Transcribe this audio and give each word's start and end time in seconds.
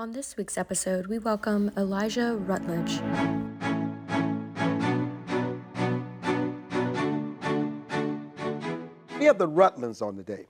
On 0.00 0.12
this 0.12 0.34
week's 0.34 0.56
episode, 0.56 1.08
we 1.08 1.18
welcome 1.18 1.70
Elijah 1.76 2.34
Rutledge. 2.34 3.02
We 9.18 9.26
have 9.26 9.36
the 9.36 9.46
Rutledges 9.46 10.00
on 10.00 10.16
today. 10.16 10.46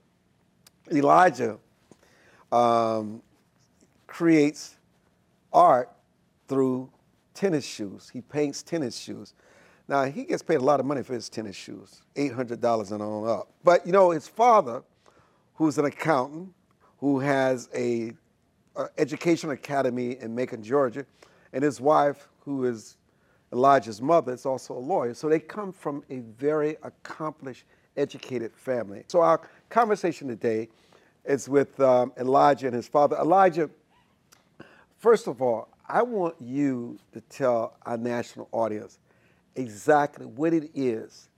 Elijah 0.92 1.58
um, 2.52 3.22
creates 4.06 4.76
art 5.52 5.90
through 6.46 6.88
tennis 7.34 7.66
shoes. 7.66 8.08
He 8.08 8.20
paints 8.20 8.62
tennis 8.62 8.96
shoes. 8.96 9.34
Now, 9.88 10.04
he 10.04 10.22
gets 10.26 10.44
paid 10.44 10.58
a 10.58 10.64
lot 10.64 10.78
of 10.78 10.86
money 10.86 11.02
for 11.02 11.14
his 11.14 11.28
tennis 11.28 11.56
shoes, 11.56 12.02
$800 12.14 12.92
and 12.92 13.02
on 13.02 13.28
up. 13.28 13.48
But, 13.64 13.84
you 13.84 13.90
know, 13.90 14.12
his 14.12 14.28
father, 14.28 14.84
who's 15.54 15.76
an 15.76 15.86
accountant, 15.86 16.50
who 16.98 17.18
has 17.18 17.68
a, 17.74 18.12
a 18.76 18.86
education 18.98 19.50
academy 19.50 20.16
in 20.20 20.34
Macon, 20.34 20.62
Georgia, 20.62 21.04
and 21.52 21.62
his 21.62 21.80
wife, 21.80 22.28
who 22.44 22.64
is 22.64 22.96
Elijah's 23.52 24.00
mother, 24.00 24.32
is 24.32 24.46
also 24.46 24.74
a 24.74 24.78
lawyer. 24.78 25.14
So 25.14 25.28
they 25.28 25.40
come 25.40 25.72
from 25.72 26.04
a 26.10 26.20
very 26.20 26.76
accomplished, 26.82 27.64
educated 27.96 28.52
family. 28.54 29.04
So 29.08 29.20
our 29.20 29.40
conversation 29.68 30.28
today 30.28 30.68
is 31.24 31.48
with 31.48 31.78
um, 31.80 32.12
Elijah 32.18 32.66
and 32.66 32.76
his 32.76 32.88
father. 32.88 33.16
Elijah, 33.16 33.68
first 34.98 35.26
of 35.26 35.42
all, 35.42 35.68
I 35.88 36.02
want 36.02 36.36
you 36.40 36.98
to 37.12 37.20
tell 37.22 37.76
our 37.84 37.96
national 37.96 38.48
audience 38.52 38.98
exactly 39.56 40.26
what 40.26 40.54
it 40.54 40.70
is 40.74 41.28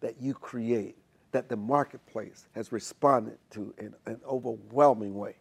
that 0.00 0.20
you 0.20 0.34
create 0.34 0.96
that 1.30 1.48
the 1.48 1.56
marketplace 1.56 2.46
has 2.54 2.72
responded 2.72 3.38
to 3.50 3.72
in 3.78 3.94
an 4.04 4.20
overwhelming 4.26 5.14
way. 5.14 5.36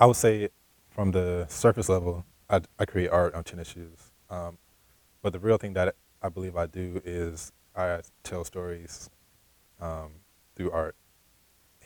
I 0.00 0.06
would 0.06 0.16
say 0.16 0.48
from 0.88 1.10
the 1.10 1.44
surface 1.48 1.90
level, 1.90 2.24
I, 2.48 2.62
I 2.78 2.86
create 2.86 3.10
art 3.10 3.34
on 3.34 3.44
tennis 3.44 3.68
shoes. 3.68 4.10
Um, 4.30 4.56
but 5.20 5.34
the 5.34 5.38
real 5.38 5.58
thing 5.58 5.74
that 5.74 5.94
I 6.22 6.30
believe 6.30 6.56
I 6.56 6.64
do 6.66 7.02
is 7.04 7.52
I 7.76 8.00
tell 8.22 8.44
stories 8.44 9.10
um, 9.78 10.12
through 10.56 10.70
art. 10.70 10.96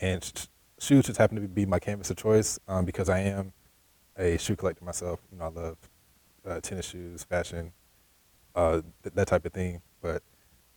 And 0.00 0.22
sh- 0.22 0.46
shoes 0.78 1.06
just 1.06 1.18
happen 1.18 1.40
to 1.42 1.48
be 1.48 1.66
my 1.66 1.80
canvas 1.80 2.08
of 2.08 2.16
choice 2.16 2.58
um, 2.68 2.84
because 2.84 3.08
I 3.08 3.18
am 3.18 3.52
a 4.16 4.38
shoe 4.38 4.54
collector 4.54 4.84
myself. 4.84 5.18
You 5.32 5.38
know, 5.38 5.46
I 5.46 5.48
love 5.48 5.76
uh, 6.46 6.60
tennis 6.60 6.86
shoes, 6.86 7.24
fashion, 7.24 7.72
uh, 8.54 8.82
th- 9.02 9.14
that 9.14 9.26
type 9.26 9.44
of 9.44 9.52
thing. 9.52 9.82
But 10.00 10.22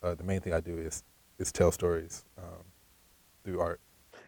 uh, 0.02 0.16
the 0.16 0.24
main 0.24 0.40
thing 0.40 0.52
I 0.52 0.60
do 0.60 0.76
is 0.76 1.04
is 1.38 1.52
tell 1.52 1.70
stories 1.70 2.24
um, 2.36 2.64
through 3.44 3.60
art. 3.60 3.80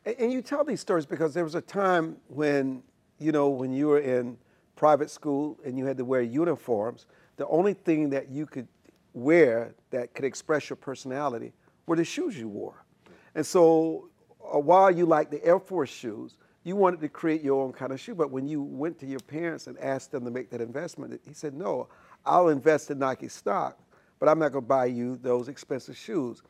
And 0.05 0.33
you 0.33 0.43
tell 0.43 0.65
these 0.65 0.81
stories 0.81 1.07
because 1.07 1.35
there 1.35 1.45
was 1.45 1.57
a 1.57 1.61
time 1.61 2.17
when, 2.29 2.83
you 3.21 3.33
know, 3.33 3.49
when 3.49 3.73
you 3.73 3.89
were 3.89 4.01
in 4.01 4.37
private 4.75 5.11
school 5.11 5.59
and 5.65 5.79
you 5.79 5.85
had 5.85 5.99
to 5.99 6.05
wear 6.05 6.23
uniforms, 6.23 7.07
the 7.37 7.47
only 7.49 7.75
thing 7.75 8.11
that 8.11 8.31
you 8.31 8.47
could 8.47 8.67
wear 9.13 9.75
that 9.91 10.15
could 10.15 10.25
express 10.25 10.71
your 10.71 10.77
personality 10.77 11.53
were 11.87 11.97
the 11.97 12.05
shoes 12.05 12.39
you 12.39 12.49
wore. 12.49 12.85
And 13.35 13.45
so 13.45 14.09
uh, 14.43 14.59
while 14.59 14.91
you 14.91 15.07
liked 15.07 15.31
the 15.31 15.45
Air 15.45 15.61
Force 15.61 15.91
shoes, 15.91 16.37
you 16.65 16.77
wanted 16.77 17.01
to 17.01 17.09
create 17.09 17.43
your 17.43 17.63
own 17.63 17.73
kind 17.73 17.93
of 17.93 18.01
shoe. 18.01 18.15
But 18.15 18.31
when 18.31 18.47
you 18.47 18.63
went 18.63 18.99
to 19.01 19.07
your 19.07 19.21
parents 19.21 19.67
and 19.67 19.79
asked 19.79 20.13
them 20.13 20.25
to 20.25 20.31
make 20.31 20.51
that 20.51 20.61
investment, 20.61 21.21
he 21.27 21.35
said, 21.35 21.55
no, 21.55 21.89
I'll 22.25 22.49
invest 22.49 22.91
in 22.91 22.99
Nike 22.99 23.29
stock, 23.29 23.79
but 24.19 24.29
I'm 24.29 24.39
not 24.39 24.53
going 24.53 24.65
to 24.65 24.69
buy 24.69 24.87
you 24.87 25.19
those 25.23 25.49
expensive 25.49 25.97
shoes. 25.97 26.43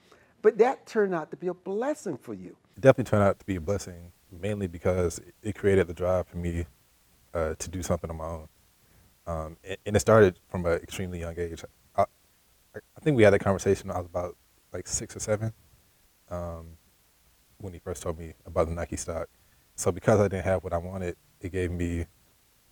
But 0.42 0.58
that 0.58 0.86
turned 0.86 1.14
out 1.14 1.30
to 1.30 1.36
be 1.36 1.48
a 1.48 1.54
blessing 1.54 2.16
for 2.16 2.34
you. 2.34 2.56
It 2.76 2.80
definitely 2.80 3.10
turned 3.10 3.22
out 3.22 3.38
to 3.38 3.44
be 3.44 3.56
a 3.56 3.60
blessing, 3.60 4.12
mainly 4.32 4.66
because 4.66 5.20
it 5.42 5.54
created 5.54 5.86
the 5.86 5.94
drive 5.94 6.26
for 6.28 6.36
me 6.36 6.66
uh, 7.34 7.54
to 7.58 7.70
do 7.70 7.82
something 7.82 8.10
on 8.10 8.16
my 8.16 8.24
own. 8.24 8.48
Um, 9.26 9.56
and, 9.64 9.76
and, 9.86 9.96
it 9.96 10.00
started 10.00 10.38
from 10.48 10.66
an 10.66 10.80
extremely 10.82 11.20
young 11.20 11.38
age. 11.38 11.62
I, 11.96 12.04
I, 12.74 13.00
think 13.00 13.16
we 13.16 13.22
had 13.22 13.32
that 13.32 13.40
conversation 13.40 13.88
when 13.88 13.96
I 13.96 14.00
was 14.00 14.06
about 14.06 14.36
like 14.72 14.88
six 14.88 15.14
or 15.14 15.20
seven 15.20 15.52
um, 16.30 16.66
when 17.58 17.72
he 17.72 17.78
first 17.78 18.02
told 18.02 18.18
me 18.18 18.34
about 18.46 18.68
the 18.68 18.74
Nike 18.74 18.96
stock. 18.96 19.28
So 19.76 19.92
because 19.92 20.20
I 20.20 20.24
didn't 20.24 20.44
have 20.44 20.64
what 20.64 20.72
I 20.72 20.78
wanted, 20.78 21.16
it 21.40 21.52
gave 21.52 21.70
me 21.70 22.06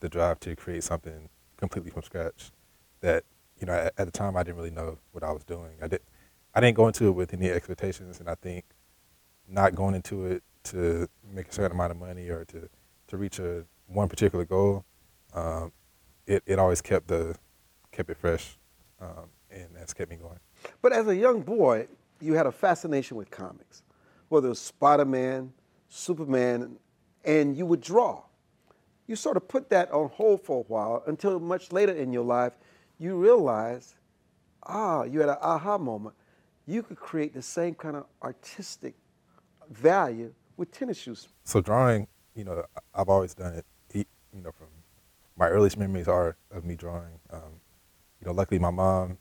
the 0.01 0.09
drive 0.09 0.41
to 0.41 0.57
create 0.57 0.85
something 0.85 1.29
completely 1.57 1.91
from 1.91 2.03
scratch 2.03 2.51
that, 3.01 3.25
you 3.61 3.67
know, 3.67 3.75
at, 3.75 3.93
at 3.99 4.07
the 4.07 4.13
time 4.13 4.37
I 4.37 4.43
didn't 4.43 4.57
really 4.57 4.71
know 4.71 4.99
what 5.13 5.23
I 5.23 5.31
was 5.31 5.45
doing. 5.45 5.73
I 5.83 5.89
did 5.89 6.01
I 6.55 6.61
didn't 6.61 6.77
go 6.77 6.89
into 6.89 7.07
it 7.07 7.13
with 7.13 7.33
any 7.35 7.51
expectations, 7.51 8.21
and 8.21 8.29
I 8.29 8.35
think 8.35 8.65
not 9.49 9.75
going 9.75 9.95
into 9.95 10.27
it 10.27 10.43
to 10.71 11.09
make 11.33 11.49
a 11.49 11.53
certain 11.53 11.73
amount 11.73 11.93
of 11.93 11.99
money 11.99 12.29
or 12.29 12.45
to, 12.47 12.69
to 13.09 13.17
reach 13.17 13.39
a 13.39 13.65
one 13.87 14.09
particular 14.09 14.45
goal, 14.45 14.85
um, 15.35 15.73
it, 16.27 16.43
it 16.47 16.59
always 16.59 16.81
kept 16.81 17.09
the 17.09 17.37
kept 17.91 18.11
it 18.11 18.17
fresh, 18.17 18.59
um, 19.01 19.31
and 19.51 19.69
that's 19.75 19.95
kept 19.95 20.11
me 20.11 20.17
going. 20.17 20.39
But 20.83 20.93
as 20.93 21.07
a 21.09 21.17
young 21.17 21.41
boy, 21.41 21.89
you 22.21 22.35
had 22.35 22.47
a 22.47 22.53
fascination 22.53 23.17
with 23.17 23.31
comics, 23.31 23.83
whether 24.29 24.47
it 24.47 24.51
was 24.51 24.61
Spider-Man, 24.61 25.53
Superman, 25.89 26.77
and 27.25 27.57
you 27.57 27.65
would 27.67 27.81
draw. 27.81 28.23
You 29.07 29.17
sort 29.17 29.37
of 29.39 29.49
put 29.49 29.71
that 29.71 29.91
on 29.91 30.11
hold 30.11 30.43
for 30.43 30.61
a 30.61 30.63
while 30.65 31.03
until 31.07 31.41
much 31.41 31.73
later 31.73 31.93
in 31.93 32.13
your 32.13 32.25
life, 32.25 32.53
you 32.99 33.17
realized, 33.17 33.95
ah, 34.65 35.05
you 35.05 35.21
had 35.21 35.31
an 35.31 35.39
aha 35.41 35.79
moment 35.79 36.15
you 36.69 36.83
could 36.83 36.99
create 36.99 37.33
the 37.33 37.41
same 37.41 37.75
kind 37.75 37.97
of 37.97 38.05
artistic 38.23 38.95
value 39.71 40.33
with 40.59 40.71
tennis 40.73 40.99
shoes. 40.99 41.29
So 41.45 41.63
drawing, 41.63 42.09
you 42.35 42.45
know, 42.45 42.65
I've 42.95 43.09
always 43.09 43.35
done 43.35 43.55
it. 43.55 43.65
You 44.35 44.43
know, 44.43 44.53
from 44.53 44.67
my 45.37 45.49
earliest 45.49 45.79
memories 45.79 46.07
are 46.07 46.37
of 46.51 46.65
me 46.65 46.75
drawing. 46.75 47.19
Um, 47.31 47.61
you 48.21 48.27
know, 48.27 48.33
luckily 48.33 48.59
my 48.59 48.71
mom, 48.71 49.17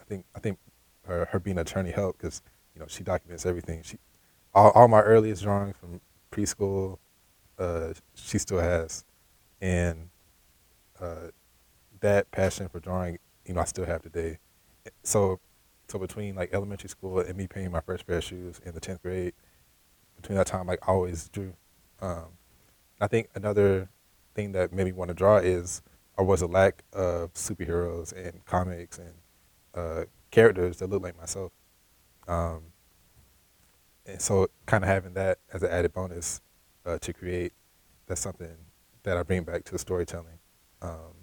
I 0.00 0.04
think 0.04 0.26
I 0.36 0.40
think 0.40 0.58
her, 1.06 1.26
her 1.32 1.40
being 1.40 1.56
an 1.56 1.62
attorney 1.62 1.90
helped 1.90 2.18
because 2.20 2.42
you 2.74 2.80
know 2.80 2.86
she 2.88 3.02
documents 3.02 3.46
everything. 3.46 3.82
She 3.82 3.98
all, 4.54 4.70
all 4.72 4.88
my 4.88 5.00
earliest 5.00 5.42
drawings 5.42 5.74
from 5.80 6.00
preschool, 6.30 6.98
uh, 7.58 7.94
she 8.14 8.38
still 8.38 8.60
has, 8.60 9.04
and 9.60 10.10
uh, 11.00 11.28
that 12.00 12.30
passion 12.30 12.68
for 12.68 12.78
drawing, 12.78 13.18
you 13.46 13.54
know, 13.54 13.62
I 13.62 13.64
still 13.64 13.86
have 13.86 14.02
today. 14.02 14.38
So 15.02 15.40
so 15.88 15.98
between 15.98 16.34
like 16.34 16.52
elementary 16.52 16.90
school 16.90 17.20
and 17.20 17.36
me 17.36 17.46
painting 17.46 17.72
my 17.72 17.80
first 17.80 18.06
pair 18.06 18.18
of 18.18 18.24
shoes 18.24 18.60
in 18.64 18.74
the 18.74 18.80
tenth 18.80 19.02
grade, 19.02 19.32
between 20.22 20.38
that 20.38 20.46
time, 20.46 20.66
like 20.66 20.78
I 20.88 20.92
always 20.92 21.28
drew. 21.28 21.54
Um, 22.00 22.26
I 23.00 23.08
think 23.08 23.28
another 23.34 23.88
thing 24.34 24.52
that 24.52 24.72
made 24.72 24.84
me 24.84 24.92
want 24.92 25.08
to 25.08 25.14
draw 25.14 25.36
is 25.36 25.82
or 26.16 26.24
was 26.24 26.42
a 26.42 26.46
lack 26.46 26.84
of 26.92 27.32
superheroes 27.34 28.12
and 28.12 28.44
comics 28.44 28.98
and 28.98 29.14
uh, 29.74 30.04
characters 30.30 30.78
that 30.78 30.88
look 30.88 31.02
like 31.02 31.18
myself. 31.18 31.52
Um, 32.28 32.62
and 34.06 34.20
so, 34.20 34.48
kind 34.66 34.84
of 34.84 34.88
having 34.88 35.14
that 35.14 35.38
as 35.52 35.62
an 35.62 35.70
added 35.70 35.92
bonus 35.92 36.40
uh, 36.84 36.98
to 36.98 37.12
create, 37.12 37.52
that's 38.06 38.20
something 38.20 38.56
that 39.04 39.16
I 39.16 39.22
bring 39.22 39.44
back 39.44 39.64
to 39.64 39.72
the 39.72 39.78
storytelling 39.78 40.38
um, 40.80 41.14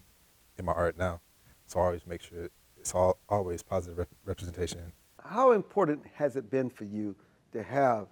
in 0.58 0.66
my 0.66 0.74
art 0.74 0.98
now. 0.98 1.22
So 1.68 1.80
I 1.80 1.86
always 1.86 2.08
make 2.08 2.22
sure 2.22 2.50
it's 2.78 2.96
all, 2.96 3.18
always 3.30 3.62
positive 3.62 3.98
rep- 3.98 4.10
representation. 4.26 4.92
How 5.24 5.52
important 5.52 6.02
has 6.16 6.36
it 6.36 6.50
been 6.50 6.70
for 6.70 6.86
you 6.86 7.16
to 7.52 7.62
have 7.64 8.08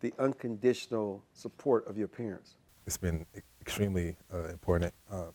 the 0.00 0.12
unconditional 0.18 1.22
support 1.32 1.86
of 1.86 1.96
your 1.96 2.08
parents? 2.08 2.56
It's 2.86 2.96
been 2.96 3.26
extremely 3.60 4.16
uh, 4.32 4.44
important. 4.48 4.94
Uh, 5.10 5.30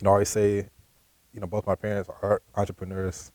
you 0.00 0.04
know, 0.04 0.10
I 0.10 0.12
always 0.14 0.28
say, 0.28 0.68
you 1.32 1.40
know, 1.40 1.46
both 1.46 1.66
my 1.66 1.74
parents 1.74 2.10
are 2.22 2.42
entrepreneurs, 2.54 3.32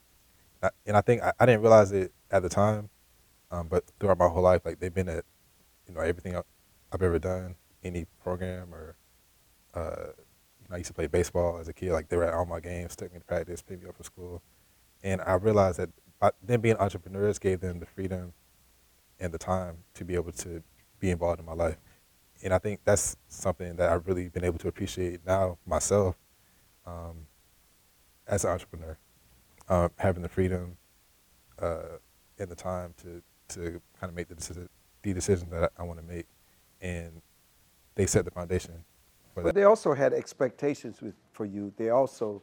and 0.85 0.95
I 0.97 1.01
think 1.01 1.23
I, 1.23 1.33
I 1.39 1.45
didn't 1.45 1.61
realize 1.61 1.91
it 1.91 2.11
at 2.29 2.43
the 2.43 2.49
time, 2.49 2.89
um, 3.51 3.67
but 3.67 3.83
throughout 3.99 4.17
my 4.17 4.27
whole 4.27 4.43
life, 4.43 4.61
like 4.65 4.79
they've 4.79 4.93
been 4.93 5.09
at, 5.09 5.25
you 5.87 5.93
know, 5.93 6.01
everything 6.01 6.35
I've 6.35 7.01
ever 7.01 7.19
done, 7.19 7.55
any 7.83 8.05
program 8.21 8.73
or 8.73 8.95
uh, 9.73 10.11
I 10.69 10.77
used 10.77 10.87
to 10.87 10.93
play 10.93 11.07
baseball 11.07 11.59
as 11.59 11.67
a 11.67 11.73
kid. 11.73 11.91
Like 11.91 12.09
they 12.09 12.17
were 12.17 12.25
at 12.25 12.33
all 12.33 12.45
my 12.45 12.59
games, 12.59 12.95
took 12.95 13.13
me 13.13 13.19
to 13.19 13.25
practice, 13.25 13.61
picked 13.61 13.83
me 13.83 13.89
up 13.89 13.95
from 13.95 14.03
school. 14.03 14.41
And 15.03 15.21
I 15.21 15.33
realized 15.35 15.79
that 15.79 15.89
by 16.19 16.31
them 16.43 16.61
being 16.61 16.77
entrepreneurs 16.77 17.39
gave 17.39 17.61
them 17.61 17.79
the 17.79 17.85
freedom 17.85 18.33
and 19.19 19.33
the 19.33 19.37
time 19.37 19.77
to 19.95 20.05
be 20.05 20.15
able 20.15 20.31
to 20.31 20.61
be 20.99 21.09
involved 21.09 21.39
in 21.39 21.45
my 21.45 21.53
life. 21.53 21.77
And 22.43 22.53
I 22.53 22.59
think 22.59 22.81
that's 22.83 23.17
something 23.27 23.75
that 23.77 23.89
I've 23.89 24.07
really 24.07 24.29
been 24.29 24.43
able 24.43 24.59
to 24.59 24.67
appreciate 24.67 25.25
now 25.25 25.57
myself 25.65 26.15
um, 26.85 27.25
as 28.27 28.45
an 28.45 28.51
entrepreneur, 28.51 28.97
um, 29.69 29.89
having 29.97 30.21
the 30.21 30.29
freedom 30.29 30.77
uh, 31.59 31.97
and 32.37 32.49
the 32.49 32.55
time 32.55 32.93
to, 32.97 33.21
to 33.49 33.81
kind 33.99 34.09
of 34.09 34.13
make 34.13 34.27
the 34.27 34.35
decision, 34.35 34.69
the 35.01 35.13
decision 35.13 35.49
that 35.49 35.71
I, 35.77 35.81
I 35.81 35.85
want 35.85 35.99
to 35.99 36.05
make. 36.05 36.27
And 36.81 37.21
they 37.95 38.05
set 38.05 38.25
the 38.25 38.31
foundation. 38.31 38.73
but 39.33 39.45
that. 39.45 39.55
they 39.55 39.63
also 39.63 39.93
had 39.93 40.13
expectations 40.13 41.01
with, 41.01 41.15
for 41.31 41.45
you. 41.45 41.73
They 41.77 41.89
also 41.89 42.41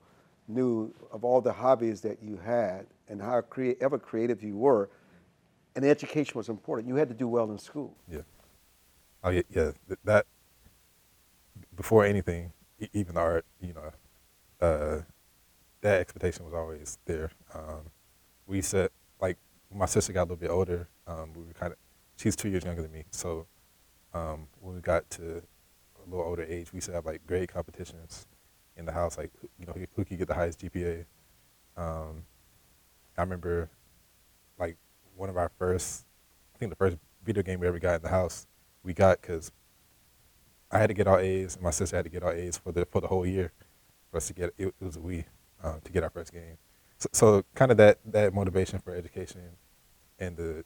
knew 0.49 0.93
of 1.13 1.25
all 1.25 1.41
the 1.41 1.53
hobbies 1.53 2.01
that 2.03 2.23
you 2.23 2.37
had 2.45 2.87
and 3.09 3.23
how 3.23 3.41
crea- 3.43 3.77
ever 3.81 3.99
creative 3.99 4.43
you 4.43 4.57
were, 4.57 4.91
and 5.77 5.85
education 5.85 6.37
was 6.37 6.49
important. 6.49 6.89
You 6.89 6.97
had 6.97 7.09
to 7.09 7.15
do 7.15 7.29
well 7.29 7.51
in 7.51 7.59
school. 7.59 7.97
Yeah. 8.11 8.21
Oh 9.23 9.31
yeah, 9.31 9.43
yeah. 9.51 9.71
That 10.05 10.27
before 11.75 12.05
anything, 12.05 12.53
even 12.93 13.17
art, 13.17 13.45
you 13.61 13.75
know, 13.75 14.67
uh, 14.67 15.03
that 15.81 16.01
expectation 16.01 16.45
was 16.45 16.55
always 16.55 16.99
there. 17.07 17.31
Um, 17.55 17.91
we 18.47 18.61
said 18.61 18.91
like 19.21 19.37
my 19.73 19.87
sister 19.87 20.13
got 20.13 20.23
a 20.23 20.25
little 20.25 20.37
bit 20.37 20.51
older. 20.51 20.89
Um, 21.07 21.33
we 21.35 21.43
were 21.43 21.53
kind 21.53 21.73
of 21.73 21.79
she's 22.17 22.37
two 22.37 22.49
years 22.49 22.65
younger 22.65 22.83
than 22.83 22.93
me, 22.93 23.05
so 23.11 23.47
um, 24.13 24.47
when 24.61 24.77
we 24.77 24.81
got 24.81 25.09
to 25.11 25.43
a 26.07 26.11
little 26.11 26.25
older 26.25 26.43
age, 26.43 26.73
we 26.73 26.77
used 26.79 26.89
to 26.89 26.93
have 26.93 27.07
like 27.07 27.27
grade 27.27 27.53
competitions 27.53 28.27
in 28.77 28.85
the 28.85 28.93
house, 28.93 29.19
like 29.19 29.31
you 29.59 29.67
know 29.67 29.73
who, 29.73 29.87
who 29.97 30.05
could 30.05 30.19
get 30.19 30.29
the 30.29 30.35
highest 30.35 30.61
GPA. 30.61 31.05
Um, 31.77 32.25
I 33.17 33.23
remember 33.23 33.71
like 34.59 34.77
one 35.17 35.29
of 35.29 35.37
our 35.37 35.51
first, 35.59 36.05
I 36.55 36.59
think 36.59 36.71
the 36.71 36.77
first 36.77 36.97
video 37.25 37.43
game 37.43 37.61
we 37.61 37.67
ever 37.67 37.79
got 37.79 37.97
in 37.97 38.03
the 38.03 38.09
house, 38.09 38.47
we 38.83 38.93
got 38.93 39.21
because 39.21 39.51
I 40.71 40.79
had 40.79 40.89
to 40.89 40.95
get 40.95 41.07
all 41.07 41.19
A's 41.19 41.55
and 41.55 41.63
my 41.63 41.71
sister 41.71 41.97
had 41.97 42.05
to 42.05 42.11
get 42.11 42.23
all 42.23 42.33
A's 42.33 42.59
for 42.59 42.73
the 42.73 42.85
for 42.87 43.01
the 43.01 43.07
whole 43.07 43.27
year 43.27 43.53
for 44.11 44.19
us 44.19 44.27
to 44.29 44.35
get 44.35 44.55
it, 44.59 44.75
it 44.79 44.85
was 44.85 44.97
a 44.97 45.01
Wii 45.01 45.25
um, 45.63 45.81
to 45.83 45.93
get 45.93 46.03
our 46.03 46.11
first 46.11 46.33
game. 46.33 46.59
So, 46.99 47.09
so 47.13 47.45
kind 47.55 47.71
of 47.71 47.77
that 47.79 47.99
that 48.07 48.35
motivation 48.35 48.79
for 48.79 48.95
education 48.95 49.41
and 50.19 50.37
the 50.37 50.65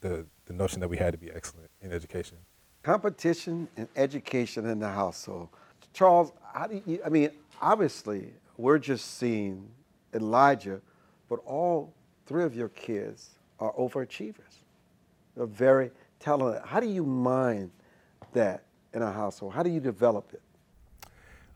the 0.00 0.26
the 0.46 0.52
notion 0.52 0.80
that 0.80 0.88
we 0.88 0.96
had 0.96 1.12
to 1.12 1.18
be 1.18 1.30
excellent 1.30 1.70
in 1.80 1.92
education. 1.92 2.38
Competition 2.82 3.68
and 3.76 3.88
education 3.96 4.66
in 4.66 4.78
the 4.78 4.88
household. 4.88 5.48
Charles, 5.92 6.32
how 6.54 6.66
do 6.66 6.80
you, 6.86 7.00
I 7.04 7.08
mean, 7.08 7.30
obviously, 7.60 8.32
we're 8.56 8.78
just 8.78 9.18
seeing 9.18 9.68
Elijah, 10.14 10.80
but 11.28 11.40
all 11.44 11.92
three 12.26 12.44
of 12.44 12.54
your 12.54 12.68
kids 12.68 13.37
are 13.60 13.72
overachievers. 13.74 14.62
They're 15.36 15.46
very 15.46 15.90
talented. 16.20 16.62
How 16.64 16.80
do 16.80 16.88
you 16.88 17.04
mind 17.04 17.70
that 18.32 18.64
in 18.92 19.02
a 19.02 19.12
household? 19.12 19.54
How 19.54 19.62
do 19.62 19.70
you 19.70 19.80
develop 19.80 20.32
it? 20.32 20.42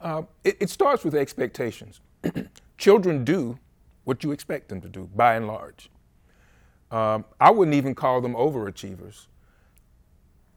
Uh, 0.00 0.22
it, 0.44 0.56
it 0.60 0.70
starts 0.70 1.04
with 1.04 1.14
expectations. 1.14 2.00
Children 2.78 3.24
do 3.24 3.58
what 4.04 4.24
you 4.24 4.32
expect 4.32 4.68
them 4.68 4.80
to 4.80 4.88
do, 4.88 5.08
by 5.14 5.34
and 5.34 5.46
large. 5.46 5.90
Um, 6.90 7.24
I 7.40 7.50
wouldn't 7.50 7.74
even 7.74 7.94
call 7.94 8.20
them 8.20 8.34
overachievers. 8.34 9.26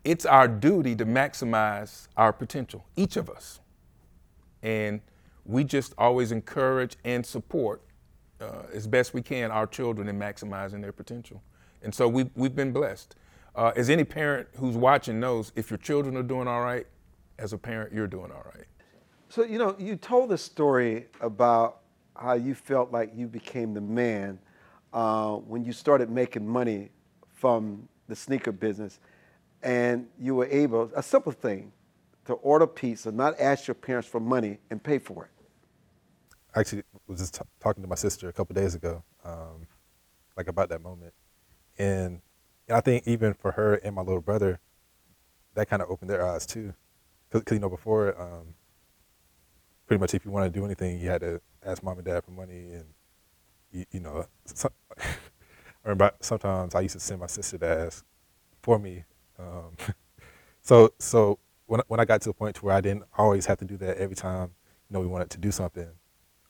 It's 0.03 0.25
our 0.25 0.47
duty 0.47 0.95
to 0.95 1.05
maximize 1.05 2.07
our 2.17 2.33
potential, 2.33 2.85
each 2.95 3.17
of 3.17 3.29
us. 3.29 3.59
And 4.61 5.01
we 5.45 5.63
just 5.63 5.93
always 5.97 6.31
encourage 6.31 6.97
and 7.05 7.25
support 7.25 7.81
uh, 8.41 8.63
as 8.73 8.87
best 8.87 9.13
we 9.13 9.21
can 9.21 9.51
our 9.51 9.67
children 9.67 10.07
and 10.07 10.21
maximizing 10.21 10.81
their 10.81 10.91
potential. 10.91 11.41
And 11.83 11.93
so 11.93 12.07
we, 12.07 12.29
we've 12.35 12.55
been 12.55 12.71
blessed. 12.71 13.15
Uh, 13.55 13.71
as 13.75 13.89
any 13.89 14.03
parent 14.03 14.47
who's 14.57 14.75
watching 14.75 15.19
knows, 15.19 15.51
if 15.55 15.69
your 15.69 15.77
children 15.77 16.17
are 16.17 16.23
doing 16.23 16.47
all 16.47 16.61
right, 16.61 16.85
as 17.39 17.53
a 17.53 17.57
parent, 17.57 17.93
you're 17.93 18.07
doing 18.07 18.31
all 18.31 18.45
right. 18.53 18.65
So, 19.29 19.43
you 19.43 19.57
know, 19.57 19.75
you 19.79 19.95
told 19.95 20.29
the 20.29 20.37
story 20.37 21.07
about 21.21 21.81
how 22.15 22.33
you 22.33 22.55
felt 22.55 22.91
like 22.91 23.11
you 23.15 23.27
became 23.27 23.73
the 23.73 23.81
man 23.81 24.39
uh, 24.93 25.35
when 25.35 25.63
you 25.63 25.73
started 25.73 26.09
making 26.09 26.47
money 26.47 26.89
from 27.33 27.87
the 28.07 28.15
sneaker 28.15 28.51
business 28.51 28.99
and 29.63 30.07
you 30.19 30.35
were 30.35 30.45
able, 30.45 30.89
a 30.95 31.03
simple 31.03 31.31
thing, 31.31 31.71
to 32.25 32.33
order 32.33 32.67
pizza, 32.67 33.11
not 33.11 33.39
ask 33.39 33.67
your 33.67 33.75
parents 33.75 34.07
for 34.07 34.19
money 34.19 34.57
and 34.69 34.81
pay 34.81 34.97
for 34.97 35.25
it. 35.25 35.31
Actually 36.55 36.83
was 37.07 37.19
just 37.19 37.35
t- 37.35 37.41
talking 37.59 37.83
to 37.83 37.89
my 37.89 37.95
sister 37.95 38.29
a 38.29 38.33
couple 38.33 38.53
days 38.53 38.75
ago, 38.75 39.03
um, 39.23 39.67
like 40.37 40.47
about 40.47 40.69
that 40.69 40.81
moment. 40.81 41.13
And, 41.77 42.21
and 42.67 42.77
I 42.77 42.81
think 42.81 43.03
even 43.07 43.33
for 43.33 43.51
her 43.51 43.75
and 43.75 43.95
my 43.95 44.01
little 44.01 44.21
brother, 44.21 44.59
that 45.55 45.69
kind 45.69 45.81
of 45.81 45.89
opened 45.89 46.09
their 46.09 46.25
eyes 46.25 46.45
too. 46.45 46.73
Because, 47.29 47.55
you 47.55 47.59
know, 47.59 47.69
before, 47.69 48.19
um, 48.21 48.55
pretty 49.87 49.99
much 49.99 50.13
if 50.13 50.25
you 50.25 50.31
wanted 50.31 50.53
to 50.53 50.59
do 50.59 50.65
anything, 50.65 50.99
you 50.99 51.09
had 51.09 51.21
to 51.21 51.41
ask 51.65 51.83
mom 51.83 51.97
and 51.97 52.05
dad 52.05 52.23
for 52.23 52.31
money. 52.31 52.71
And, 52.71 52.85
you, 53.71 53.85
you 53.91 53.99
know, 53.99 54.25
some, 54.45 54.71
I 54.97 55.03
remember 55.83 56.11
sometimes 56.21 56.73
I 56.75 56.81
used 56.81 56.93
to 56.93 56.99
send 56.99 57.19
my 57.19 57.27
sister 57.27 57.57
to 57.57 57.67
ask 57.67 58.05
for 58.61 58.79
me. 58.79 59.03
Um, 59.37 59.75
so, 60.61 60.93
so 60.99 61.39
when, 61.67 61.81
when 61.87 61.99
I 61.99 62.05
got 62.05 62.21
to 62.21 62.29
a 62.29 62.33
point 62.33 62.55
to 62.57 62.65
where 62.65 62.75
I 62.75 62.81
didn't 62.81 63.03
always 63.17 63.45
have 63.45 63.57
to 63.59 63.65
do 63.65 63.77
that 63.77 63.97
every 63.97 64.15
time, 64.15 64.51
you 64.89 64.93
know, 64.93 64.99
we 64.99 65.07
wanted 65.07 65.29
to 65.31 65.37
do 65.37 65.51
something, 65.51 65.89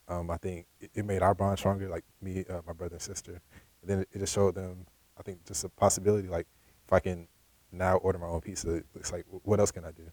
um, 0.08 0.30
I 0.30 0.38
think 0.38 0.68
it, 0.80 1.06
made 1.06 1.22
our 1.22 1.34
bond 1.34 1.58
stronger, 1.58 1.90
like 1.90 2.04
me, 2.22 2.46
uh, 2.50 2.62
my 2.66 2.74
brother 2.74 2.96
and 2.96 3.02
sister. 3.02 3.42
And 3.82 3.90
then 3.90 4.00
it, 4.00 4.20
just 4.20 4.34
showed 4.34 4.56
them, 4.56 4.86
I 5.18 5.24
think, 5.24 5.46
just 5.46 5.64
a 5.64 5.70
possibility, 5.70 6.28
like 6.28 6.48
if 6.86 6.94
I 6.94 7.00
can 7.00 7.28
now 7.72 7.98
order 7.98 8.20
my 8.20 8.28
own 8.28 8.42
pizza, 8.42 8.84
it's 8.96 9.12
like, 9.12 9.26
what 9.30 9.60
else 9.60 9.72
can 9.72 9.86
I 9.86 9.92
do? 9.92 10.10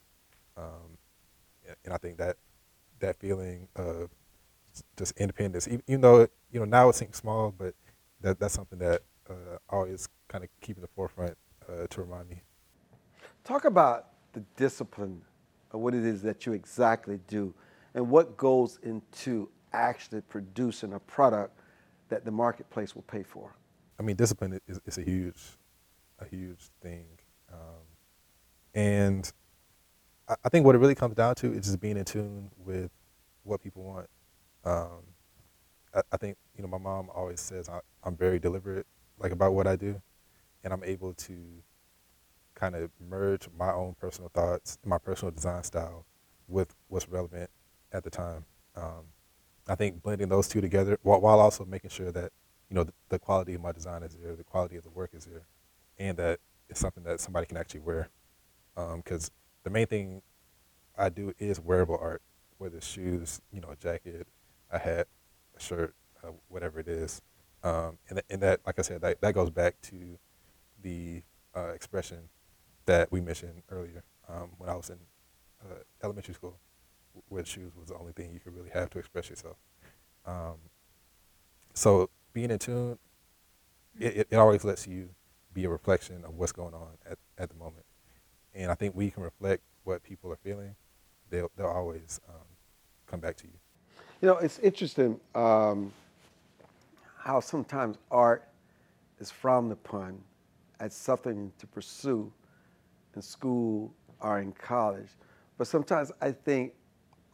Um, 0.57 0.99
and 1.85 1.95
I 1.95 1.99
think 1.99 2.19
that 2.19 2.37
that 3.01 3.17
feeling 3.17 3.69
of 3.77 4.11
just 4.97 5.13
independence, 5.19 5.69
even, 5.87 6.01
though 6.01 6.29
you 6.51 6.61
know 6.61 6.65
now 6.65 6.89
it 6.89 6.95
seems 6.95 7.17
small, 7.17 7.53
but 7.57 7.75
that 8.21 8.41
that's 8.41 8.55
something 8.55 8.79
that 8.79 9.03
uh, 9.29 9.59
always 9.69 10.09
kind 10.29 10.45
of 10.45 10.51
keep 10.61 10.77
in 10.77 10.83
the 10.83 10.89
forefront 10.89 11.37
uh, 11.69 11.87
to 11.89 12.01
remind 12.01 12.29
me. 12.29 12.43
Talk 13.45 13.65
about 13.65 14.09
the 14.33 14.41
discipline 14.57 15.23
of 15.73 15.81
what 15.81 15.95
it 15.95 16.05
is 16.05 16.23
that 16.23 16.47
you 16.47 16.53
exactly 16.53 17.21
do, 17.29 17.55
and 17.95 18.09
what 18.09 18.37
goes 18.37 18.79
into 18.83 19.49
actually 19.73 20.21
producing 20.23 20.95
a 20.95 21.01
product 21.01 21.59
that 22.09 22.25
the 22.25 22.31
marketplace 22.31 22.95
will 22.95 23.03
pay 23.03 23.23
for. 23.23 23.55
I 23.99 24.03
mean, 24.03 24.17
discipline 24.17 24.59
is, 24.67 24.81
is 24.87 24.99
a 24.99 25.03
huge, 25.03 25.41
a 26.19 26.27
huge 26.27 26.69
thing, 26.83 27.07
um, 27.53 27.83
and 28.75 29.33
I 30.45 30.49
think 30.49 30.65
what 30.65 30.75
it 30.75 30.79
really 30.79 30.95
comes 30.95 31.15
down 31.15 31.35
to 31.37 31.53
is 31.53 31.67
just 31.67 31.81
being 31.81 31.97
in 31.97 32.05
tune 32.05 32.51
with 32.57 32.91
what 33.43 33.63
people 33.63 33.83
want. 33.83 34.09
Um, 34.65 35.03
I, 35.95 36.03
I, 36.13 36.17
think 36.17 36.37
you 36.57 36.63
know 36.63 36.69
my 36.69 36.79
mom 36.79 37.11
always 37.15 37.41
says 37.41 37.69
I, 37.69 37.81
I'm 38.05 38.17
very 38.17 38.39
deliberate, 38.39 38.87
like 39.19 39.33
about 39.33 39.55
what 39.55 39.67
I 39.67 39.77
do, 39.77 40.01
and 40.65 40.73
I'm 40.73 40.85
able 40.85 41.13
to 41.15 41.35
kind 42.55 42.75
of 42.75 42.91
merge 43.01 43.49
my 43.59 43.73
own 43.73 43.95
personal 44.01 44.31
thoughts, 44.33 44.79
my 44.85 44.99
personal 44.99 45.33
design 45.33 45.65
style, 45.65 46.07
with 46.49 46.75
what's 46.89 47.09
relevant 47.09 47.51
at 47.93 48.05
the 48.05 48.11
time. 48.11 48.45
Um, 48.77 49.05
I 49.69 49.75
think 49.75 50.03
blending 50.03 50.29
those 50.29 50.49
two 50.49 50.61
together, 50.61 50.99
while, 51.03 51.21
while 51.21 51.41
also 51.41 51.65
making 51.65 51.91
sure 51.91 52.11
that 52.13 52.33
you 52.69 52.75
know 52.75 52.85
the, 52.85 52.93
the, 53.11 53.19
quality 53.19 53.55
of 53.55 53.61
my 53.61 53.73
design 53.73 54.03
is 54.03 54.17
there, 54.17 54.35
the 54.35 54.45
quality 54.45 54.77
of 54.77 54.83
the 54.83 54.91
work 54.91 55.11
is 55.13 55.25
there, 55.27 55.47
and 55.99 56.17
that 56.17 56.41
it's 56.69 56.81
something 56.81 57.05
that 57.05 57.21
somebody 57.21 57.47
can 57.47 57.57
actually 57.57 57.81
wear. 57.81 58.09
Because 58.75 59.29
um, 59.29 59.35
the 59.65 59.71
main 59.71 59.87
thing 59.87 60.23
I 60.97 61.09
do 61.09 61.33
is 61.39 61.61
wearable 61.61 61.99
art, 62.01 62.23
whether 62.59 62.79
it's 62.79 62.87
shoes, 62.87 63.41
you 63.53 63.61
know, 63.61 63.71
a 63.71 63.77
jacket, 63.77 64.27
a 64.71 64.79
hat, 64.79 65.09
a 65.57 65.61
shirt, 65.61 65.95
uh, 66.25 66.29
whatever 66.49 66.81
it 66.81 66.89
is. 66.89 67.21
Um, 67.63 67.99
and, 68.09 68.23
and 68.29 68.43
that, 68.43 68.61
like 68.67 68.79
I 68.79 68.83
said, 68.83 69.03
that, 69.03 69.21
that 69.21 69.35
goes 69.35 69.51
back 69.51 69.81
to 69.83 70.19
the 70.83 71.23
uh, 71.55 71.69
expression 71.69 72.29
that 72.87 73.13
we 73.13 73.21
mentioned 73.21 73.63
earlier 73.71 74.03
um, 74.29 74.51
when 74.59 74.69
I 74.69 74.75
was 74.75 74.91
in 74.91 74.99
uh, 75.63 75.75
elementary 76.03 76.35
school, 76.35 76.59
where 77.29 77.45
shoes 77.45 77.73
was 77.79 77.89
the 77.89 77.97
only 77.97 78.13
thing 78.13 78.33
you 78.33 78.41
could 78.41 78.55
really 78.55 78.71
have 78.71 78.91
to 78.91 78.99
express 78.99 79.31
yourself. 79.31 79.57
Um, 80.27 80.57
so 81.75 82.11
being 82.33 82.51
in 82.51 82.59
tune, 82.59 82.99
it, 83.99 84.17
it, 84.17 84.29
it 84.31 84.37
always 84.37 84.65
lets 84.65 84.87
you 84.87 85.09
be 85.53 85.65
a 85.65 85.69
reflection 85.69 86.25
of 86.25 86.35
what's 86.35 86.53
going 86.53 86.75
on 86.75 86.89
at, 87.11 87.19
at 87.39 87.49
the 87.49 87.57
moment. 87.57 87.85
And 88.55 88.71
I 88.71 88.75
think 88.75 88.95
we 88.95 89.11
can 89.11 89.23
reflect 89.23 89.63
what 89.85 90.03
people 90.03 90.31
are 90.33 90.37
feeling, 90.37 90.75
they'll, 91.31 91.51
they'll 91.57 91.67
always 91.67 92.21
um, 92.29 92.45
come 93.07 93.21
back 93.21 93.37
to 93.39 93.47
you. 93.47 93.53
You 94.21 94.29
know, 94.29 94.37
it's 94.37 94.59
interesting 94.61 95.19
um, 95.35 95.93
how 97.19 97.41
sometimes 97.41 97.99
art 98.11 98.47
is 99.19 99.31
frowned 99.31 99.73
upon 99.73 100.21
as 100.79 100.95
something 100.95 101.53
to 101.59 101.67
pursue 101.67 102.33
in 103.15 103.23
school 103.23 103.93
or 104.21 104.39
in 104.39 104.53
college. 104.53 105.09
But 105.59 105.67
sometimes 105.67 106.13
I 106.21 106.33
think 106.33 106.73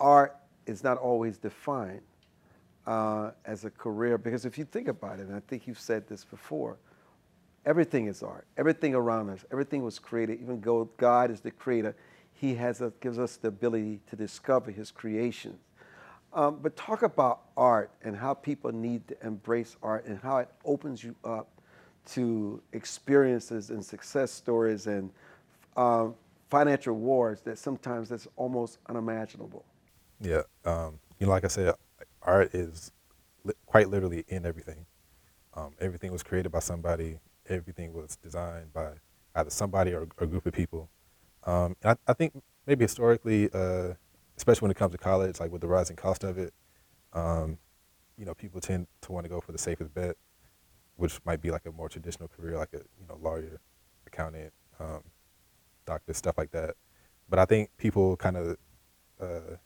art 0.01 0.37
is 0.67 0.85
not 0.85 0.99
always 0.99 1.39
defined 1.39 2.03
uh, 2.87 3.31
as 3.45 3.65
a 3.65 3.71
career 3.71 4.19
because 4.19 4.45
if 4.45 4.59
you 4.59 4.65
think 4.65 4.89
about 4.89 5.19
it, 5.19 5.27
and 5.27 5.35
I 5.35 5.41
think 5.41 5.67
you've 5.67 5.81
said 5.81 6.09
this 6.09 6.25
before, 6.25 6.79
everything 7.67 8.07
is 8.07 8.23
art. 8.23 8.47
Everything 8.57 8.95
around 8.95 9.31
us, 9.31 9.45
everything 9.53 9.83
was 9.83 9.99
created. 9.99 10.41
Even 10.41 10.61
though 10.61 10.89
God 10.97 11.31
is 11.31 11.41
the 11.41 11.51
creator, 11.51 11.95
He 12.33 12.55
has 12.55 12.81
a, 12.81 12.93
gives 13.01 13.19
us 13.19 13.37
the 13.37 13.49
ability 13.49 14.01
to 14.09 14.17
discover 14.17 14.71
His 14.71 14.91
creations. 14.91 15.61
Um, 16.33 16.59
but 16.63 16.77
talk 16.77 17.03
about 17.03 17.41
art 17.57 17.91
and 18.03 18.15
how 18.17 18.35
people 18.35 18.71
need 18.71 19.07
to 19.09 19.27
embrace 19.27 19.77
art 19.83 20.05
and 20.07 20.19
how 20.21 20.39
it 20.39 20.49
opens 20.65 21.03
you 21.03 21.15
up 21.25 21.49
to 22.13 22.61
experiences 22.73 23.71
and 23.71 23.85
success 23.85 24.31
stories 24.31 24.87
and 24.87 25.11
um, 25.77 26.15
financial 26.51 26.95
rewards 26.95 27.43
that 27.43 27.59
sometimes 27.59 28.09
that's 28.09 28.29
almost 28.37 28.79
unimaginable. 28.89 29.65
Yeah, 30.21 30.43
um, 30.65 30.99
you 31.19 31.27
know, 31.27 31.33
like 31.33 31.45
I 31.45 31.49
said, 31.49 31.75
art 32.23 32.55
is 32.55 32.93
li- 33.45 33.55
quite 33.67 33.89
literally 33.89 34.25
in 34.29 34.45
everything. 34.45 34.87
Um, 35.55 35.75
everything 35.81 36.13
was 36.13 36.23
created 36.23 36.51
by 36.51 36.59
somebody. 36.59 37.19
Everything 37.49 37.93
was 37.93 38.17
designed 38.17 38.73
by 38.73 38.93
either 39.35 39.51
somebody 39.51 39.93
or, 39.93 40.09
a 40.19 40.27
group 40.27 40.47
of 40.47 40.53
people. 40.53 40.91
Um, 41.45 41.77
and 41.83 41.97
I, 42.07 42.11
I, 42.11 42.15
think 42.15 42.33
maybe 42.67 42.85
historically, 42.85 43.49
uh, 43.53 43.95
especially 44.37 44.67
when 44.67 44.71
it 44.71 44.77
comes 44.77 44.93
to 44.93 44.99
college, 44.99 45.41
like 45.41 45.53
with 45.53 45.61
the 45.61 45.69
rising 45.69 45.97
cost 45.97 46.25
of 46.25 46.37
it, 46.39 46.53
um, 47.13 47.59
you 48.17 48.25
know, 48.25 48.35
people 48.35 48.61
tend 48.61 48.89
to 49.03 49.13
want 49.13 49.25
to 49.25 49.31
go 49.31 49.41
for 49.41 49.53
the 49.53 49.59
safest 49.59 49.95
bet, 49.95 50.17
which 50.97 51.19
might 51.25 51.41
be 51.41 51.51
like 51.51 51.65
a 51.67 51.73
more 51.73 51.89
traditional 51.89 52.29
career, 52.29 52.59
like 52.59 52.73
a 52.75 52.79
you 52.79 53.07
know 53.09 53.19
lawyer, 53.23 53.61
accountant, 54.07 54.53
um, 54.81 55.03
doctor, 55.87 56.13
stuff 56.13 56.37
like 56.37 56.51
that. 56.51 56.75
But 57.29 57.39
I 57.39 57.45
think 57.45 57.71
people 57.79 58.17
kind 58.17 58.37
of 58.37 58.57
uh, 59.21 59.57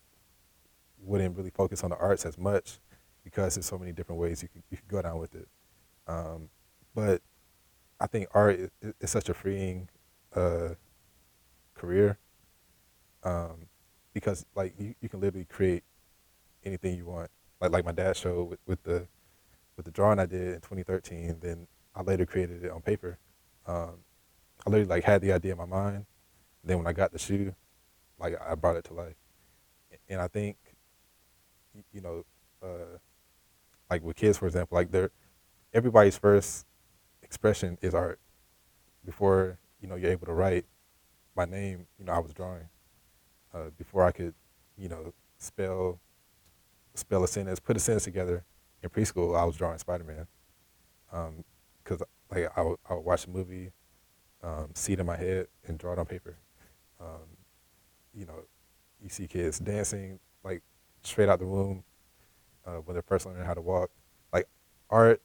wouldn't 1.03 1.37
really 1.37 1.51
focus 1.51 1.83
on 1.83 1.91
the 1.91 1.97
arts 1.97 2.25
as 2.27 2.39
much 2.39 2.79
because 3.25 3.55
there's 3.55 3.67
so 3.67 3.79
many 3.79 3.93
different 3.93 4.21
ways 4.21 4.43
you 4.43 4.49
could, 4.49 4.63
you 4.71 4.77
could 4.77 4.89
go 4.89 5.03
down 5.03 5.19
with 5.19 5.35
it. 5.35 5.49
Um, 6.07 6.49
but 6.95 7.23
I 8.01 8.07
think 8.07 8.29
art 8.33 8.57
is, 8.57 8.71
is 9.01 9.11
such 9.11 9.29
a 9.29 9.35
freeing 9.35 9.89
uh, 10.35 10.71
career 11.75 12.19
um, 13.23 13.67
because 14.13 14.45
like 14.55 14.75
you, 14.79 14.95
you 15.01 15.09
can 15.09 15.21
literally 15.21 15.47
create 15.47 15.85
anything 16.65 16.97
you 16.97 17.07
want. 17.07 17.31
Like 17.61 17.71
like 17.71 17.85
my 17.85 17.93
dad 17.93 18.17
showed 18.17 18.45
with, 18.45 18.59
with 18.67 18.83
the 18.83 19.07
with 19.77 19.87
the 19.87 19.93
drawing 19.93 20.19
I 20.19 20.27
did 20.27 20.55
in 20.55 20.61
2013. 20.61 21.39
Then 21.41 21.67
I 21.95 22.03
later 22.03 22.27
created 22.27 22.65
it 22.65 22.71
on 22.71 22.83
paper. 22.83 23.19
Um, 23.67 23.99
I 24.67 24.71
literally 24.71 24.89
like 24.89 25.05
had 25.05 25.23
the 25.23 25.33
idea 25.33 25.53
in 25.53 25.59
my 25.59 25.67
mind. 25.67 26.07
Then 26.65 26.79
when 26.79 26.87
I 26.87 26.93
got 26.93 27.13
the 27.13 27.19
shoe, 27.19 27.55
like 28.19 28.35
I 28.41 28.55
brought 28.55 28.77
it 28.77 28.85
to 28.85 28.95
life. 28.95 29.17
And 30.09 30.21
I 30.21 30.29
think, 30.29 30.57
you 31.93 32.01
know, 32.01 32.25
uh, 32.63 32.99
like 33.91 34.03
with 34.03 34.17
kids, 34.17 34.39
for 34.39 34.47
example, 34.47 34.77
like 34.77 34.91
they're 34.91 35.11
everybody's 35.73 36.17
first 36.17 36.67
expression 37.23 37.79
is 37.83 37.95
art. 37.95 38.21
Before 39.05 39.59
you 39.81 39.89
know 39.89 39.97
you're 39.97 40.13
able 40.13 40.27
to 40.27 40.33
write 40.33 40.65
my 41.37 41.45
name, 41.45 41.87
you 41.99 42.05
know 42.05 42.13
I 42.13 42.19
was 42.19 42.33
drawing. 42.33 42.69
Uh, 43.55 43.71
before 43.77 44.05
I 44.05 44.13
could, 44.13 44.35
you 44.79 44.89
know, 44.89 45.13
spell 45.39 46.01
spell 46.95 47.25
a 47.25 47.29
sentence, 47.29 47.61
put 47.61 47.77
a 47.77 47.81
sentence 47.81 48.05
together 48.05 48.45
in 48.83 48.91
preschool, 48.91 49.39
I 49.39 49.45
was 49.45 49.57
drawing 49.57 49.79
Spider 49.79 50.05
Man. 50.05 50.27
Um, 51.13 51.45
like 52.31 52.51
I 52.57 52.63
would, 52.63 52.79
I 52.89 52.95
would 52.95 53.05
watch 53.05 53.27
a 53.27 53.31
movie, 53.31 53.73
um, 54.43 54.71
see 54.75 54.95
it 54.95 55.01
in 55.01 55.07
my 55.07 55.17
head, 55.17 55.49
and 55.67 55.79
draw 55.79 55.93
it 55.93 55.99
on 55.99 56.07
paper. 56.07 56.39
Um, 57.01 57.37
you 58.15 58.25
know, 58.27 58.45
you 59.03 59.09
see 59.09 59.27
kids 59.27 59.59
dancing 59.59 60.19
like 60.45 60.63
straight 61.03 61.29
out 61.29 61.39
the 61.39 61.47
womb 61.47 61.85
uh, 62.67 62.77
when 62.77 62.95
they're 62.95 63.03
first 63.03 63.27
learning 63.27 63.45
how 63.45 63.55
to 63.55 63.61
walk. 63.61 63.91
Like 64.33 64.49
art, 64.91 65.23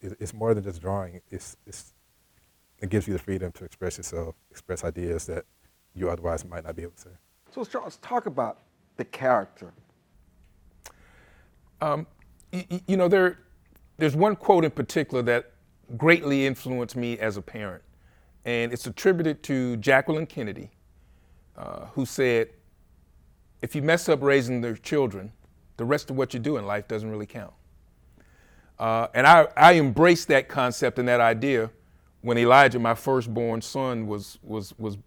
is, 0.00 0.14
it's 0.18 0.34
more 0.34 0.54
than 0.54 0.64
just 0.64 0.80
drawing. 0.80 1.20
It's, 1.30 1.56
it's 1.66 1.94
it 2.78 2.90
gives 2.90 3.06
you 3.06 3.12
the 3.12 3.18
freedom 3.18 3.52
to 3.52 3.64
express 3.64 3.96
yourself, 3.96 4.34
express 4.50 4.82
ideas 4.82 5.26
that 5.26 5.44
you 5.94 6.10
otherwise 6.10 6.44
might 6.44 6.64
not 6.64 6.74
be 6.74 6.82
able 6.82 6.94
to. 7.02 7.10
So 7.50 7.80
let's 7.80 7.96
talk 7.98 8.26
about 8.26 8.58
the 8.96 9.04
character. 9.04 9.72
Um, 11.80 12.06
you, 12.50 12.64
you 12.88 12.96
know, 12.96 13.08
there, 13.08 13.38
there's 13.98 14.16
one 14.16 14.34
quote 14.36 14.64
in 14.64 14.70
particular 14.70 15.22
that 15.22 15.52
greatly 15.96 16.46
influenced 16.46 16.96
me 16.96 17.18
as 17.18 17.36
a 17.36 17.42
parent, 17.42 17.82
and 18.44 18.72
it's 18.72 18.86
attributed 18.86 19.42
to 19.44 19.76
Jacqueline 19.76 20.26
Kennedy, 20.26 20.70
uh, 21.56 21.86
who 21.86 22.04
said, 22.04 22.48
"If 23.62 23.74
you 23.74 23.82
mess 23.82 24.08
up 24.08 24.22
raising 24.22 24.60
their 24.60 24.76
children, 24.76 25.32
the 25.78 25.84
rest 25.84 26.10
of 26.10 26.16
what 26.16 26.34
you 26.34 26.40
do 26.40 26.58
in 26.58 26.66
life 26.66 26.86
doesn't 26.88 27.10
really 27.10 27.26
count." 27.26 27.54
Uh, 28.78 29.06
and 29.14 29.26
I, 29.26 29.46
I 29.56 29.74
embraced 29.74 30.28
that 30.28 30.48
concept 30.48 30.98
and 30.98 31.06
that 31.08 31.20
idea 31.20 31.70
when 32.22 32.36
Elijah, 32.38 32.78
my 32.78 32.94
firstborn 32.94 33.62
son, 33.62 34.06
was 34.06 34.38
was 34.42 34.76
was 34.78 34.98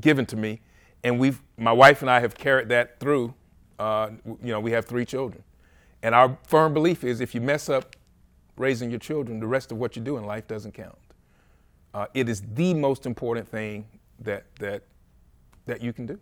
given 0.00 0.24
to 0.26 0.36
me, 0.36 0.60
and 1.04 1.18
we've 1.18 1.40
my 1.56 1.72
wife 1.72 2.02
and 2.02 2.10
I 2.10 2.20
have 2.20 2.34
carried 2.34 2.68
that 2.70 2.98
through. 3.00 3.34
Uh, 3.78 4.10
you 4.24 4.52
know, 4.52 4.60
we 4.60 4.72
have 4.72 4.86
three 4.86 5.04
children, 5.04 5.44
and 6.02 6.14
our 6.14 6.38
firm 6.42 6.74
belief 6.74 7.04
is 7.04 7.20
if 7.20 7.34
you 7.34 7.40
mess 7.40 7.68
up 7.68 7.96
raising 8.56 8.90
your 8.90 8.98
children, 8.98 9.40
the 9.40 9.46
rest 9.46 9.72
of 9.72 9.78
what 9.78 9.94
you 9.94 10.02
do 10.02 10.16
in 10.16 10.24
life 10.24 10.46
doesn't 10.48 10.72
count. 10.72 10.98
Uh, 11.94 12.06
it 12.14 12.28
is 12.28 12.42
the 12.54 12.74
most 12.74 13.06
important 13.06 13.48
thing 13.48 13.86
that 14.20 14.44
that 14.58 14.82
that 15.66 15.82
you 15.82 15.92
can 15.92 16.06
do. 16.06 16.18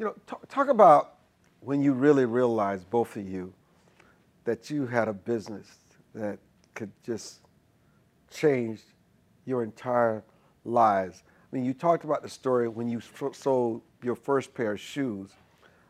You 0.00 0.06
know, 0.06 0.14
talk, 0.26 0.48
talk 0.48 0.66
about 0.68 1.16
when 1.60 1.80
you 1.82 1.92
really 1.92 2.24
realized 2.24 2.88
both 2.88 3.16
of 3.16 3.28
you 3.28 3.52
that 4.44 4.70
you 4.70 4.86
had 4.86 5.08
a 5.08 5.12
business 5.12 5.66
that 6.14 6.38
could 6.74 6.90
just 7.04 7.40
change 8.30 8.80
your 9.44 9.62
entire 9.62 10.24
lives. 10.64 11.22
I 11.26 11.54
mean, 11.54 11.66
you 11.66 11.74
talked 11.74 12.04
about 12.04 12.22
the 12.22 12.30
story 12.30 12.66
when 12.66 12.88
you 12.88 13.02
sold 13.32 13.82
your 14.02 14.14
first 14.14 14.54
pair 14.54 14.72
of 14.72 14.80
shoes. 14.80 15.32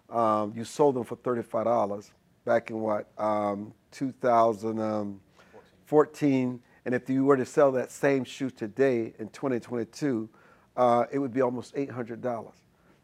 Um, 0.08 0.52
you 0.56 0.64
sold 0.64 0.96
them 0.96 1.04
for 1.04 1.14
thirty-five 1.14 1.66
dollars 1.66 2.10
back 2.44 2.70
in 2.70 2.80
what 2.80 3.06
um, 3.16 3.72
2014, 3.92 6.60
and 6.84 6.94
if 6.96 7.08
you 7.08 7.24
were 7.24 7.36
to 7.36 7.46
sell 7.46 7.70
that 7.70 7.92
same 7.92 8.24
shoe 8.24 8.50
today 8.50 9.12
in 9.20 9.28
2022, 9.28 10.28
uh, 10.76 11.04
it 11.12 11.20
would 11.20 11.32
be 11.32 11.42
almost 11.42 11.74
eight 11.76 11.92
hundred 11.92 12.20
dollars. 12.20 12.56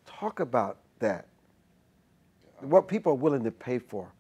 Talk 0.05 0.41
about 0.41 0.79
that. 1.01 1.27
What 2.61 2.89
people 2.89 3.13
are 3.13 3.17
willing 3.17 3.45
to 3.45 3.51
pay 3.51 3.79
for, 3.79 4.13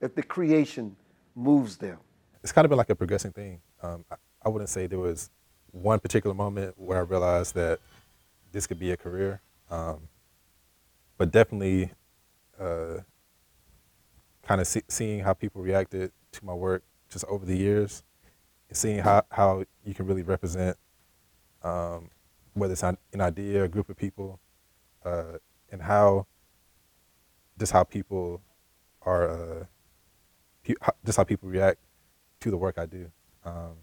if 0.00 0.14
the 0.14 0.22
creation 0.22 0.96
moves 1.34 1.76
them. 1.76 1.98
It's 2.42 2.52
kind 2.52 2.64
of 2.64 2.70
been 2.70 2.78
like 2.78 2.90
a 2.90 2.96
progressing 2.96 3.32
thing. 3.32 3.60
Um, 3.82 4.04
I, 4.10 4.16
I 4.44 4.48
wouldn't 4.48 4.68
say 4.68 4.86
there 4.86 4.98
was 4.98 5.30
one 5.70 6.00
particular 6.00 6.34
moment 6.34 6.74
where 6.76 6.98
I 6.98 7.02
realized 7.02 7.54
that 7.54 7.78
this 8.50 8.66
could 8.66 8.78
be 8.78 8.90
a 8.90 8.96
career. 8.96 9.40
Um, 9.70 10.08
but 11.16 11.30
definitely 11.30 11.92
uh, 12.58 12.98
kind 14.42 14.60
of 14.60 14.66
see, 14.66 14.82
seeing 14.88 15.20
how 15.20 15.32
people 15.32 15.62
reacted 15.62 16.12
to 16.32 16.44
my 16.44 16.52
work 16.52 16.82
just 17.08 17.24
over 17.26 17.46
the 17.46 17.56
years, 17.56 18.02
seeing 18.72 18.98
how, 18.98 19.22
how 19.30 19.64
you 19.84 19.94
can 19.94 20.06
really 20.06 20.22
represent 20.22 20.76
um, 21.62 22.10
whether 22.54 22.72
it's 22.72 22.82
an 22.82 22.96
idea, 23.14 23.64
a 23.64 23.68
group 23.68 23.88
of 23.88 23.96
people, 23.96 24.40
uh, 25.04 25.38
and 25.72 25.82
how 25.82 26.26
just 27.58 27.72
how 27.72 27.82
people 27.82 28.40
are, 29.02 29.28
uh, 29.28 29.64
just 31.04 31.16
how 31.16 31.24
people 31.24 31.48
react 31.48 31.80
to 32.40 32.50
the 32.50 32.56
work 32.56 32.78
I 32.78 32.86
do. 32.86 33.10
Um, 33.44 33.78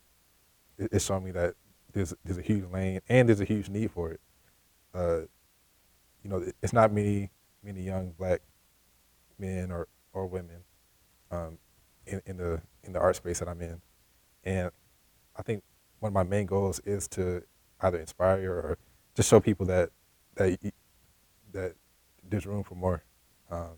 it, 0.78 0.90
it's 0.94 1.06
shown 1.06 1.24
me 1.24 1.32
that 1.32 1.56
there's 1.92 2.14
there's 2.24 2.38
a 2.38 2.42
huge 2.42 2.66
lane 2.72 3.02
and 3.10 3.28
there's 3.28 3.42
a 3.42 3.46
huge 3.46 3.68
need 3.70 3.92
for 3.92 4.12
it. 4.12 4.22
Uh, 4.94 5.22
you 6.24 6.30
know, 6.30 6.44
it's 6.62 6.74
not 6.74 6.94
many 6.94 7.32
many 7.64 7.82
young 7.82 8.12
black 8.18 8.42
men 9.38 9.72
or 9.72 9.88
or 10.14 10.28
women 10.28 10.64
um, 11.32 11.58
in, 12.06 12.22
in 12.26 12.38
the 12.38 12.62
in 12.84 12.94
the 12.94 13.00
art 13.00 13.16
space 13.16 13.40
that 13.40 13.50
I'm 13.50 13.62
in, 13.62 13.82
and 14.44 14.72
I 15.36 15.42
think 15.42 15.64
one 16.00 16.10
of 16.10 16.14
my 16.14 16.24
main 16.24 16.46
goals 16.46 16.80
is 16.86 17.08
to 17.10 17.44
either 17.82 17.98
inspire 17.98 18.52
or 18.52 18.78
just 19.16 19.30
show 19.30 19.40
people 19.40 19.66
that 19.68 19.90
that 20.36 20.60
that 21.54 21.76
there's 22.28 22.46
room 22.46 22.64
for 22.64 22.76
more. 22.76 23.04
Um, 23.52 23.78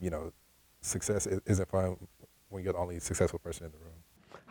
you 0.00 0.10
know, 0.10 0.32
success 0.80 1.26
isn't 1.26 1.68
fun 1.68 1.96
when 2.48 2.62
you're 2.62 2.72
the 2.72 2.78
only 2.78 3.00
successful 3.00 3.38
person 3.38 3.66
in 3.66 3.72
the 3.72 3.78
room. 3.78 3.94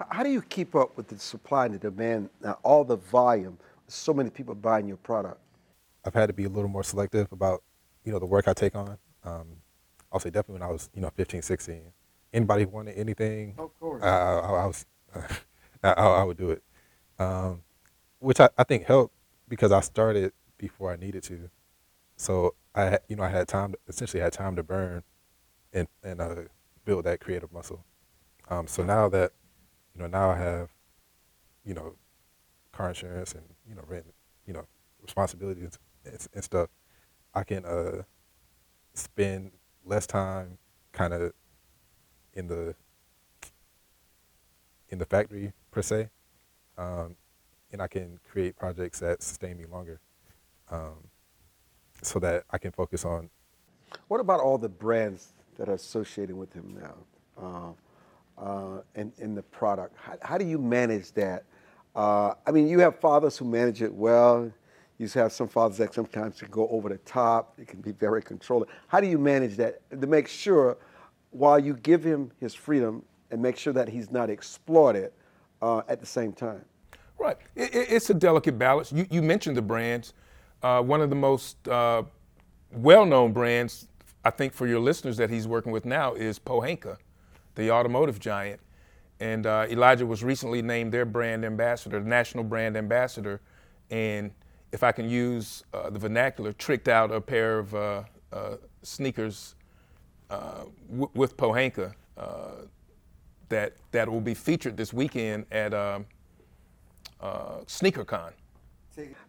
How 0.09 0.23
do 0.23 0.29
you 0.29 0.41
keep 0.41 0.75
up 0.75 0.95
with 0.95 1.07
the 1.07 1.17
supply 1.17 1.65
and 1.65 1.75
the 1.75 1.79
demand 1.79 2.29
now, 2.41 2.59
all 2.63 2.83
the 2.83 2.97
volume, 2.97 3.57
so 3.87 4.13
many 4.13 4.29
people 4.29 4.53
buying 4.53 4.87
your 4.87 4.97
product? 4.97 5.39
I've 6.05 6.13
had 6.13 6.27
to 6.27 6.33
be 6.33 6.45
a 6.45 6.49
little 6.49 6.69
more 6.69 6.83
selective 6.83 7.31
about, 7.31 7.63
you 8.03 8.11
know, 8.11 8.19
the 8.19 8.25
work 8.25 8.47
I 8.47 8.53
take 8.53 8.75
on. 8.75 8.97
Um, 9.23 9.47
I'll 10.11 10.19
say 10.19 10.29
definitely 10.29 10.61
when 10.61 10.69
I 10.69 10.71
was, 10.71 10.89
you 10.93 11.01
know, 11.01 11.11
15, 11.15 11.41
16. 11.41 11.81
Anybody 12.33 12.65
wanted 12.65 12.97
anything, 12.97 13.55
of 13.57 13.77
course, 13.79 14.03
I, 14.03 14.07
I, 14.07 14.39
I 14.39 14.65
was, 14.65 14.85
I, 15.83 15.91
I, 15.91 16.23
would 16.23 16.37
do 16.37 16.51
it, 16.51 16.61
um, 17.19 17.61
which 18.19 18.39
I, 18.39 18.49
I 18.57 18.63
think 18.63 18.85
helped 18.85 19.15
because 19.47 19.71
I 19.71 19.79
started 19.79 20.33
before 20.57 20.91
I 20.91 20.97
needed 20.97 21.23
to. 21.23 21.49
So 22.17 22.55
I, 22.75 22.99
you 23.07 23.15
know, 23.15 23.23
I 23.23 23.29
had 23.29 23.47
time, 23.47 23.73
to, 23.73 23.77
essentially 23.87 24.21
had 24.21 24.33
time 24.33 24.55
to 24.55 24.63
burn, 24.63 25.03
and 25.73 25.87
and 26.03 26.19
uh, 26.19 26.35
build 26.85 27.05
that 27.05 27.19
creative 27.19 27.51
muscle. 27.53 27.85
Um, 28.49 28.67
so 28.67 28.83
now 28.83 29.07
that 29.09 29.31
you 29.95 30.01
know, 30.01 30.07
now 30.07 30.29
I 30.29 30.37
have, 30.37 30.69
you 31.63 31.73
know, 31.73 31.95
car 32.71 32.89
insurance 32.89 33.33
and 33.33 33.43
you 33.67 33.75
know 33.75 33.83
rent, 33.87 34.05
you 34.45 34.53
know, 34.53 34.65
responsibilities 35.01 35.77
and, 36.05 36.27
and 36.33 36.43
stuff. 36.43 36.69
I 37.33 37.43
can 37.43 37.65
uh, 37.65 38.03
spend 38.93 39.51
less 39.85 40.07
time 40.07 40.57
kind 40.91 41.13
of 41.13 41.33
in 42.33 42.47
the 42.47 42.75
in 44.89 44.97
the 44.97 45.05
factory 45.05 45.53
per 45.71 45.81
se, 45.81 46.09
um, 46.77 47.15
and 47.71 47.81
I 47.81 47.87
can 47.87 48.19
create 48.31 48.55
projects 48.55 48.99
that 48.99 49.21
sustain 49.21 49.57
me 49.57 49.65
longer, 49.65 49.99
um, 50.71 51.09
so 52.01 52.19
that 52.19 52.45
I 52.51 52.57
can 52.57 52.71
focus 52.71 53.05
on. 53.05 53.29
What 54.07 54.19
about 54.19 54.39
all 54.39 54.57
the 54.57 54.69
brands 54.69 55.33
that 55.57 55.69
are 55.69 55.73
associated 55.73 56.35
with 56.35 56.53
him 56.53 56.77
now? 56.81 56.95
Uh, 57.41 57.71
uh, 58.41 58.81
in, 58.95 59.11
in 59.17 59.35
the 59.35 59.41
product? 59.41 59.95
How, 59.97 60.15
how 60.21 60.37
do 60.37 60.45
you 60.45 60.57
manage 60.57 61.11
that? 61.13 61.43
Uh, 61.95 62.33
I 62.45 62.51
mean, 62.51 62.67
you 62.67 62.79
have 62.79 62.99
fathers 62.99 63.37
who 63.37 63.45
manage 63.45 63.81
it 63.81 63.93
well. 63.93 64.51
You 64.99 65.07
have 65.09 65.31
some 65.31 65.47
fathers 65.47 65.77
that 65.77 65.93
sometimes 65.93 66.39
can 66.39 66.49
go 66.49 66.67
over 66.69 66.89
the 66.89 66.97
top. 66.99 67.53
It 67.59 67.67
can 67.67 67.81
be 67.81 67.91
very 67.91 68.21
controlling. 68.21 68.69
How 68.87 68.99
do 68.99 69.07
you 69.07 69.17
manage 69.17 69.55
that 69.57 69.87
to 69.89 70.07
make 70.07 70.27
sure, 70.27 70.77
while 71.31 71.59
you 71.59 71.75
give 71.75 72.03
him 72.03 72.31
his 72.39 72.53
freedom 72.53 73.03
and 73.31 73.41
make 73.41 73.57
sure 73.57 73.73
that 73.73 73.89
he's 73.89 74.11
not 74.11 74.29
exploited 74.29 75.11
uh, 75.61 75.81
at 75.87 75.99
the 75.99 76.05
same 76.05 76.33
time? 76.33 76.63
Right. 77.17 77.37
It, 77.55 77.73
it, 77.73 77.91
it's 77.91 78.09
a 78.09 78.13
delicate 78.13 78.57
balance. 78.59 78.91
You, 78.91 79.05
you 79.09 79.21
mentioned 79.21 79.57
the 79.57 79.61
brands. 79.61 80.13
Uh, 80.61 80.81
one 80.81 81.01
of 81.01 81.09
the 81.09 81.15
most 81.15 81.67
uh, 81.67 82.03
well-known 82.71 83.31
brands, 83.31 83.87
I 84.25 84.31
think, 84.31 84.53
for 84.53 84.67
your 84.67 84.79
listeners 84.79 85.17
that 85.17 85.29
he's 85.29 85.47
working 85.47 85.71
with 85.71 85.85
now 85.85 86.13
is 86.13 86.39
Pohanka, 86.39 86.97
the 87.55 87.71
automotive 87.71 88.19
giant. 88.19 88.59
And 89.19 89.45
uh, 89.45 89.67
Elijah 89.69 90.05
was 90.05 90.23
recently 90.23 90.61
named 90.61 90.91
their 90.91 91.05
brand 91.05 91.45
ambassador, 91.45 91.99
national 92.01 92.43
brand 92.43 92.77
ambassador. 92.77 93.41
And 93.89 94.31
if 94.71 94.83
I 94.83 94.91
can 94.91 95.09
use 95.09 95.63
uh, 95.73 95.89
the 95.89 95.99
vernacular, 95.99 96.53
tricked 96.53 96.87
out 96.87 97.11
a 97.11 97.21
pair 97.21 97.59
of 97.59 97.73
uh, 97.73 98.03
uh, 98.31 98.55
sneakers 98.83 99.55
w- 100.29 101.09
with 101.13 101.37
Pohanka 101.37 101.93
that 103.49 103.73
that 103.91 104.09
will 104.09 104.21
be 104.21 104.33
featured 104.33 104.75
this 104.75 104.91
weekend 104.93 105.45
at 105.51 105.73
um, 105.73 106.05
uh, 107.21 107.59
SneakerCon. 107.65 108.31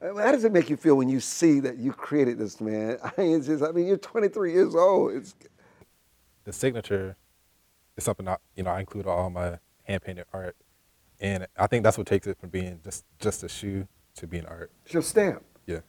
How 0.00 0.32
does 0.32 0.44
it 0.44 0.52
make 0.52 0.70
you 0.70 0.76
feel 0.76 0.96
when 0.96 1.08
you 1.08 1.20
see 1.20 1.60
that 1.60 1.78
you 1.78 1.92
created 1.92 2.38
this, 2.38 2.60
man? 2.60 2.98
I 3.04 3.20
mean, 3.20 3.42
just, 3.42 3.62
I 3.62 3.72
mean 3.72 3.86
you're 3.86 3.96
23 3.96 4.52
years 4.52 4.74
old. 4.74 5.12
It's... 5.12 5.34
The 6.44 6.52
signature 6.52 7.16
is 7.96 8.04
something 8.04 8.26
I, 8.28 8.36
you 8.56 8.62
know, 8.62 8.70
I 8.70 8.80
include 8.80 9.06
all 9.06 9.28
my 9.30 9.58
hand 9.84 10.02
painted 10.02 10.24
art, 10.32 10.56
and 11.20 11.46
I 11.56 11.66
think 11.66 11.84
that's 11.84 11.98
what 11.98 12.06
takes 12.06 12.26
it 12.26 12.38
from 12.38 12.50
being 12.50 12.80
just 12.82 13.04
just 13.18 13.42
a 13.42 13.48
shoe 13.48 13.86
to 14.16 14.26
being 14.26 14.46
art. 14.46 14.70
It's 14.84 14.94
your 14.94 15.02
stamp. 15.02 15.42
Yeah. 15.66 15.80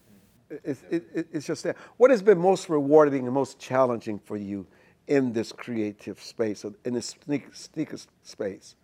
It's, 0.49 0.83
it, 0.89 1.27
it's 1.31 1.47
your 1.47 1.55
stamp. 1.55 1.77
What 1.97 2.11
has 2.11 2.21
been 2.21 2.39
most 2.39 2.69
rewarding 2.69 3.25
and 3.25 3.33
most 3.33 3.59
challenging 3.59 4.19
for 4.19 4.35
you 4.35 4.67
in 5.07 5.31
this 5.31 5.51
creative 5.51 6.21
space, 6.21 6.65
in 6.83 6.93
this 6.93 7.15
sneaker, 7.23 7.51
sneaker 7.53 7.97
space? 8.23 8.75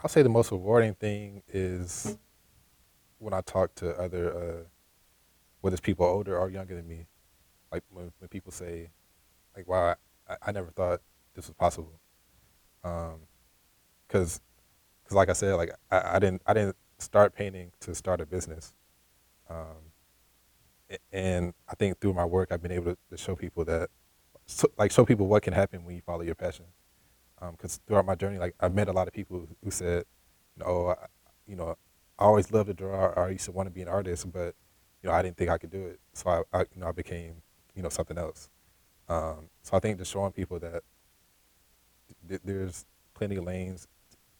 I'll 0.00 0.08
say 0.08 0.22
the 0.22 0.28
most 0.28 0.52
rewarding 0.52 0.94
thing 0.94 1.42
is 1.48 2.16
when 3.20 3.34
I 3.34 3.42
talk 3.42 3.74
to 3.76 3.90
other, 3.96 4.34
uh, 4.34 4.64
whether 5.60 5.74
it's 5.74 5.80
people 5.80 6.06
older 6.06 6.36
or 6.36 6.50
younger 6.50 6.74
than 6.74 6.88
me, 6.88 7.06
like 7.70 7.84
when, 7.90 8.12
when 8.18 8.28
people 8.28 8.50
say, 8.50 8.90
like, 9.56 9.68
wow, 9.68 9.94
I, 10.28 10.36
I 10.42 10.52
never 10.52 10.70
thought 10.70 11.00
this 11.34 11.46
was 11.46 11.54
possible. 11.54 12.00
Um, 12.82 13.20
cause, 14.08 14.40
cause 15.04 15.14
like 15.14 15.28
I 15.28 15.34
said, 15.34 15.54
like 15.54 15.70
I, 15.90 16.16
I 16.16 16.18
didn't, 16.18 16.42
I 16.46 16.54
didn't 16.54 16.76
start 16.98 17.34
painting 17.34 17.72
to 17.80 17.94
start 17.94 18.20
a 18.20 18.26
business. 18.26 18.74
Um, 19.48 19.92
and 21.12 21.54
I 21.68 21.74
think 21.74 22.00
through 22.00 22.14
my 22.14 22.24
work, 22.24 22.48
I've 22.50 22.62
been 22.62 22.72
able 22.72 22.92
to, 22.92 22.98
to 23.10 23.16
show 23.16 23.36
people 23.36 23.64
that, 23.66 23.90
so, 24.46 24.66
like, 24.76 24.90
show 24.90 25.04
people 25.04 25.28
what 25.28 25.42
can 25.44 25.52
happen 25.52 25.84
when 25.84 25.94
you 25.94 26.02
follow 26.02 26.22
your 26.22 26.34
passion 26.34 26.64
because 27.52 27.76
um, 27.76 27.80
throughout 27.86 28.06
my 28.06 28.14
journey, 28.14 28.38
like 28.38 28.54
I've 28.60 28.74
met 28.74 28.88
a 28.88 28.92
lot 28.92 29.08
of 29.08 29.14
people 29.14 29.48
who 29.64 29.70
said, 29.70 30.04
know, 30.56 30.66
oh, 30.66 30.88
I, 30.90 31.06
you 31.46 31.56
know, 31.56 31.76
I 32.20 32.24
always 32.24 32.52
loved 32.52 32.68
to 32.68 32.74
draw, 32.74 33.12
I 33.16 33.30
used 33.30 33.46
to 33.46 33.52
want 33.52 33.66
to 33.66 33.70
be 33.70 33.80
an 33.80 33.88
artist, 33.88 34.30
but 34.30 34.54
you 35.02 35.08
know, 35.08 35.12
I 35.12 35.22
didn't 35.22 35.38
think 35.38 35.50
I 35.50 35.56
could 35.56 35.70
do 35.70 35.86
it. 35.86 36.00
So 36.12 36.28
I, 36.52 36.58
I 36.58 36.60
you 36.74 36.80
know, 36.80 36.88
I 36.88 36.92
became, 36.92 37.36
you 37.74 37.82
know, 37.82 37.88
something 37.88 38.18
else. 38.18 38.50
Um, 39.08 39.48
so 39.62 39.76
I 39.76 39.80
think 39.80 39.98
just 39.98 40.12
showing 40.12 40.32
people 40.32 40.58
that 40.60 40.82
th- 42.28 42.42
there's 42.44 42.84
plenty 43.14 43.36
of 43.36 43.44
lanes 43.44 43.88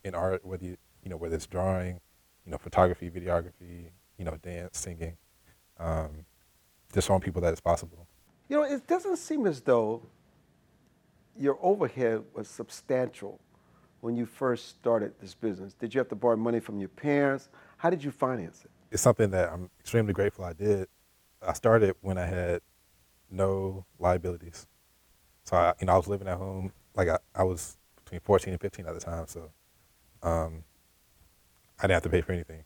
in 0.05 0.15
art, 0.15 0.45
whether 0.45 0.65
you, 0.65 0.77
you 1.03 1.11
know, 1.11 1.17
whether 1.17 1.35
it's 1.35 1.47
drawing, 1.47 2.01
you 2.45 2.53
know, 2.53 2.59
photography, 2.59 3.11
videography, 3.11 3.91
you 4.19 4.25
know, 4.25 4.37
dance, 4.43 4.79
singing, 4.79 5.17
um, 5.79 6.27
just 6.93 7.09
showing 7.09 7.21
people 7.21 7.41
that 7.41 7.53
it's 7.53 7.61
possible. 7.61 8.07
You 8.49 8.59
know, 8.59 8.65
it 8.65 8.87
doesn't 8.87 9.17
seem 9.17 9.47
as 9.47 9.61
though 9.63 10.03
your 11.39 11.59
overhead 11.63 12.23
was 12.35 12.49
substantial 12.49 13.41
when 14.01 14.17
you 14.17 14.27
first 14.27 14.69
started 14.69 15.13
this 15.21 15.35
business. 15.35 15.73
Did 15.75 15.95
you 15.95 15.99
have 15.99 16.09
to 16.09 16.15
borrow 16.15 16.37
money 16.37 16.61
from 16.61 16.79
your 16.79 16.89
parents? 16.89 17.49
How 17.81 17.89
did 17.89 18.05
you 18.05 18.11
finance 18.11 18.61
it? 18.63 18.71
It's 18.91 19.03
something 19.03 19.31
that 19.31 19.51
I'm 19.51 19.71
extremely 19.81 20.13
grateful 20.13 20.45
I 20.45 20.53
did. 20.53 20.87
I 21.41 21.55
started 21.55 21.95
when 22.03 22.19
I 22.19 22.27
had 22.27 22.61
no 23.31 23.87
liabilities. 23.99 24.67
So 25.45 25.57
I, 25.57 25.73
you 25.81 25.87
know, 25.87 25.95
I 25.95 25.97
was 25.97 26.07
living 26.07 26.29
at 26.29 26.37
home. 26.37 26.73
Like 26.95 27.09
I, 27.09 27.17
I 27.35 27.43
was 27.43 27.79
between 28.05 28.21
14 28.21 28.53
and 28.53 28.61
15 28.61 28.85
at 28.85 28.93
the 28.93 29.01
time, 29.01 29.25
so 29.29 29.51
um, 30.23 30.63
I 31.79 31.85
didn't 31.85 31.95
have 31.95 32.03
to 32.03 32.11
pay 32.11 32.21
for 32.21 32.33
anything. 32.33 32.65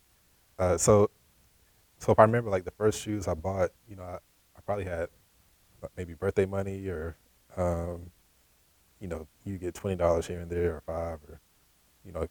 Uh, 0.58 0.76
so, 0.78 1.10
so 1.98 2.10
if 2.10 2.18
I 2.18 2.22
remember, 2.22 2.50
like 2.50 2.64
the 2.64 2.72
first 2.72 3.00
shoes 3.00 3.28
I 3.28 3.34
bought, 3.34 3.70
you 3.88 3.94
know, 3.94 4.02
I, 4.02 4.16
I 4.16 4.60
probably 4.66 4.86
had 4.86 5.10
maybe 5.96 6.14
birthday 6.14 6.44
money 6.44 6.88
or 6.88 7.16
um, 7.56 8.10
you 8.98 9.06
know, 9.06 9.28
you 9.44 9.58
get 9.58 9.74
twenty 9.74 9.94
dollars 9.94 10.26
here 10.26 10.40
and 10.40 10.50
there 10.50 10.74
or 10.74 10.80
five 10.84 11.20
or, 11.28 11.40
you 12.04 12.10
know, 12.10 12.26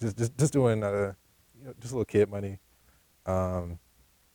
just 0.00 0.16
just 0.16 0.38
just 0.38 0.54
doing 0.54 0.82
uh, 0.82 1.12
you 1.58 1.66
know, 1.66 1.74
just 1.80 1.92
a 1.92 1.96
little 1.96 2.04
kid 2.04 2.30
money. 2.30 2.58
Um, 3.26 3.78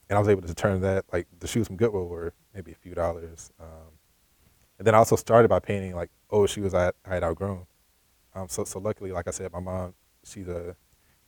and 0.10 0.18
I 0.18 0.20
was 0.20 0.28
able 0.28 0.42
to 0.44 0.54
turn 0.54 0.82
that 0.82 1.06
like 1.12 1.28
the 1.40 1.48
shoes 1.48 1.68
from 1.68 1.78
Goodwill 1.78 2.08
were 2.08 2.34
maybe 2.54 2.72
a 2.72 2.76
few 2.76 2.94
dollars. 2.94 3.52
Um, 3.60 3.98
and 4.78 4.88
then 4.88 4.96
I 4.96 4.98
also 4.98 5.16
started 5.16 5.48
by 5.48 5.60
painting 5.60 5.96
like 5.96 6.10
old 6.30 6.50
shoes 6.50 6.74
I, 6.74 6.92
I 7.06 7.16
had 7.16 7.24
outgrown. 7.24 7.66
Um, 8.36 8.48
so 8.48 8.64
so 8.64 8.80
luckily, 8.80 9.12
like 9.12 9.28
I 9.28 9.32
said, 9.32 9.52
my 9.52 9.60
mom 9.60 9.94
she's 10.24 10.48
a 10.48 10.76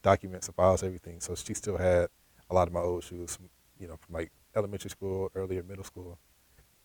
documents 0.02 0.48
and 0.48 0.56
files 0.56 0.84
everything, 0.84 1.20
so 1.20 1.36
she 1.36 1.54
still 1.54 1.78
had 1.78 2.08
a 2.50 2.54
lot 2.54 2.68
of 2.68 2.74
my 2.74 2.80
old 2.80 3.04
shoes, 3.04 3.36
from, 3.36 3.50
you 3.80 3.88
know, 3.88 3.98
from 3.98 4.14
like 4.14 4.32
elementary 4.56 4.90
school, 4.90 5.32
earlier 5.36 5.64
middle 5.64 5.84
school. 5.84 6.20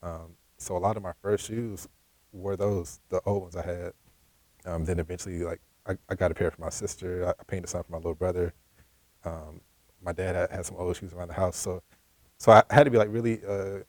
Um, 0.03 0.37
so 0.57 0.77
a 0.77 0.79
lot 0.79 0.97
of 0.97 1.03
my 1.03 1.13
first 1.23 1.47
shoes 1.47 1.87
were 2.33 2.57
those 2.57 3.01
the 3.09 3.21
old 3.27 3.43
ones 3.43 3.57
I 3.57 3.67
had. 3.67 3.93
Um, 4.65 4.85
then 4.85 4.99
eventually, 4.99 5.43
like 5.43 5.61
I, 5.87 5.97
I, 6.09 6.15
got 6.15 6.31
a 6.31 6.35
pair 6.35 6.51
for 6.51 6.61
my 6.61 6.69
sister. 6.71 7.27
I, 7.27 7.31
I 7.31 7.45
painted 7.47 7.69
some 7.69 7.83
for 7.83 7.93
my 7.93 7.99
little 7.99 8.15
brother. 8.15 8.53
Um, 9.25 9.61
my 10.03 10.13
dad 10.13 10.35
had, 10.35 10.51
had, 10.51 10.67
some 10.67 10.77
old 10.77 10.97
shoes 10.97 11.13
around 11.13 11.29
the 11.29 11.35
house, 11.35 11.57
so 11.57 11.83
so 12.39 12.53
I 12.53 12.63
had 12.71 12.85
to 12.85 12.91
be 12.91 12.97
like 12.97 13.13
really 13.13 13.41
uh, 13.47 13.81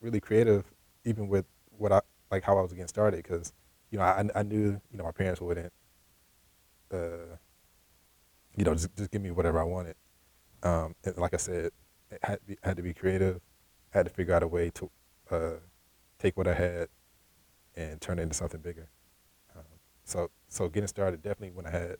really 0.00 0.20
creative, 0.20 0.64
even 1.04 1.28
with 1.28 1.46
what 1.70 1.92
I 1.92 2.00
like 2.30 2.42
how 2.42 2.58
I 2.58 2.62
was 2.62 2.72
getting 2.72 2.88
started, 2.88 3.18
because 3.18 3.52
you 3.90 3.98
know 3.98 4.04
I, 4.04 4.28
I 4.34 4.42
knew 4.42 4.80
you 4.90 4.98
know 4.98 5.04
my 5.04 5.12
parents 5.12 5.40
wouldn't 5.40 5.72
uh, 6.92 7.36
you 8.56 8.64
know 8.64 8.74
just, 8.74 8.94
just 8.96 9.10
give 9.10 9.22
me 9.22 9.30
whatever 9.30 9.60
I 9.60 9.64
wanted. 9.64 9.96
Um, 10.62 10.94
and 11.04 11.16
like 11.16 11.34
I 11.34 11.38
said, 11.38 11.70
it 12.10 12.18
had 12.22 12.40
to 12.40 12.46
be, 12.46 12.58
had 12.62 12.76
to 12.76 12.82
be 12.82 12.92
creative. 12.92 13.40
had 13.90 14.06
to 14.06 14.12
figure 14.12 14.34
out 14.34 14.42
a 14.42 14.48
way 14.48 14.70
to 14.70 14.90
uh, 15.30 15.60
take 16.18 16.36
what 16.36 16.48
I 16.48 16.54
had 16.54 16.88
and 17.76 18.00
turn 18.00 18.18
it 18.18 18.22
into 18.22 18.34
something 18.34 18.60
bigger. 18.60 18.88
Um, 19.56 19.64
so 20.04 20.30
so 20.48 20.68
getting 20.68 20.88
started 20.88 21.22
definitely 21.22 21.50
when 21.50 21.66
I 21.66 21.70
had 21.70 21.96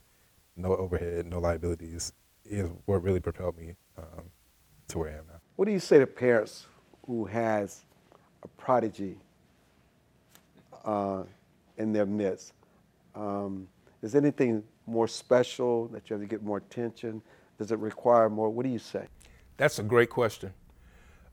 no 0.57 0.75
overhead, 0.77 1.27
no 1.27 1.39
liabilities 1.39 2.13
is 2.49 2.71
what 2.87 3.03
really 3.03 3.21
propelled 3.21 3.57
me 3.57 3.75
um, 3.97 4.25
to 4.89 4.99
where 4.99 5.11
I 5.11 5.19
am 5.19 5.25
now. 5.29 5.41
What 5.57 5.67
do 5.67 5.73
you 5.73 5.81
say 5.81 5.99
to 5.99 6.07
parents 6.07 6.67
who 7.07 7.25
has 7.27 7.85
a 8.43 8.49
prodigy 8.49 9.17
uh, 10.85 11.23
in 11.77 11.93
their 11.93 12.07
midst? 12.07 12.53
Um, 13.15 13.69
is 14.03 14.15
anything 14.15 14.63
more 14.87 15.09
special 15.09 15.89
that 15.89 16.09
you 16.09 16.15
have 16.15 16.23
to 16.23 16.29
get 16.29 16.43
more 16.43 16.59
attention? 16.59 17.21
Does 17.59 17.73
it 17.73 17.79
require 17.79 18.31
more? 18.31 18.51
What 18.51 18.65
do 18.65 18.71
you 18.71 18.79
say? 18.79 19.07
That's 19.57 19.79
a 19.79 19.83
great 19.83 20.11
question. 20.11 20.53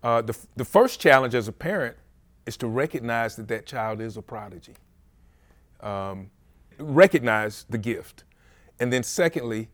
Uh, 0.01 0.21
the, 0.21 0.37
the 0.55 0.65
first 0.65 0.99
challenge 0.99 1.35
as 1.35 1.47
a 1.47 1.51
parent 1.51 1.95
is 2.45 2.57
to 2.57 2.67
recognize 2.67 3.35
that 3.35 3.47
that 3.47 3.65
child 3.65 4.01
is 4.01 4.17
a 4.17 4.21
prodigy. 4.21 4.73
Um, 5.81 6.31
recognize 6.77 7.65
the 7.69 7.77
gift. 7.77 8.23
And 8.79 8.91
then, 8.91 9.03
secondly, 9.03 9.69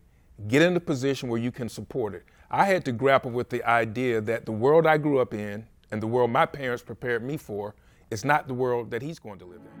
get 0.48 0.62
in 0.62 0.76
a 0.76 0.80
position 0.80 1.28
where 1.28 1.40
you 1.40 1.52
can 1.52 1.68
support 1.68 2.14
it. 2.14 2.24
I 2.50 2.66
had 2.66 2.84
to 2.86 2.92
grapple 2.92 3.30
with 3.30 3.50
the 3.50 3.64
idea 3.64 4.20
that 4.20 4.44
the 4.46 4.52
world 4.52 4.86
I 4.86 4.98
grew 4.98 5.18
up 5.18 5.32
in 5.34 5.66
and 5.90 6.02
the 6.02 6.06
world 6.06 6.30
my 6.30 6.46
parents 6.46 6.82
prepared 6.82 7.22
me 7.22 7.36
for 7.36 7.74
is 8.10 8.24
not 8.24 8.48
the 8.48 8.54
world 8.54 8.90
that 8.90 9.02
he's 9.02 9.18
going 9.18 9.38
to 9.38 9.44
live 9.44 9.60
in. 9.60 9.72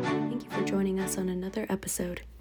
Thank 0.00 0.44
you 0.44 0.50
for 0.50 0.64
joining 0.64 0.98
us 0.98 1.18
on 1.18 1.28
another 1.28 1.66
episode. 1.68 2.22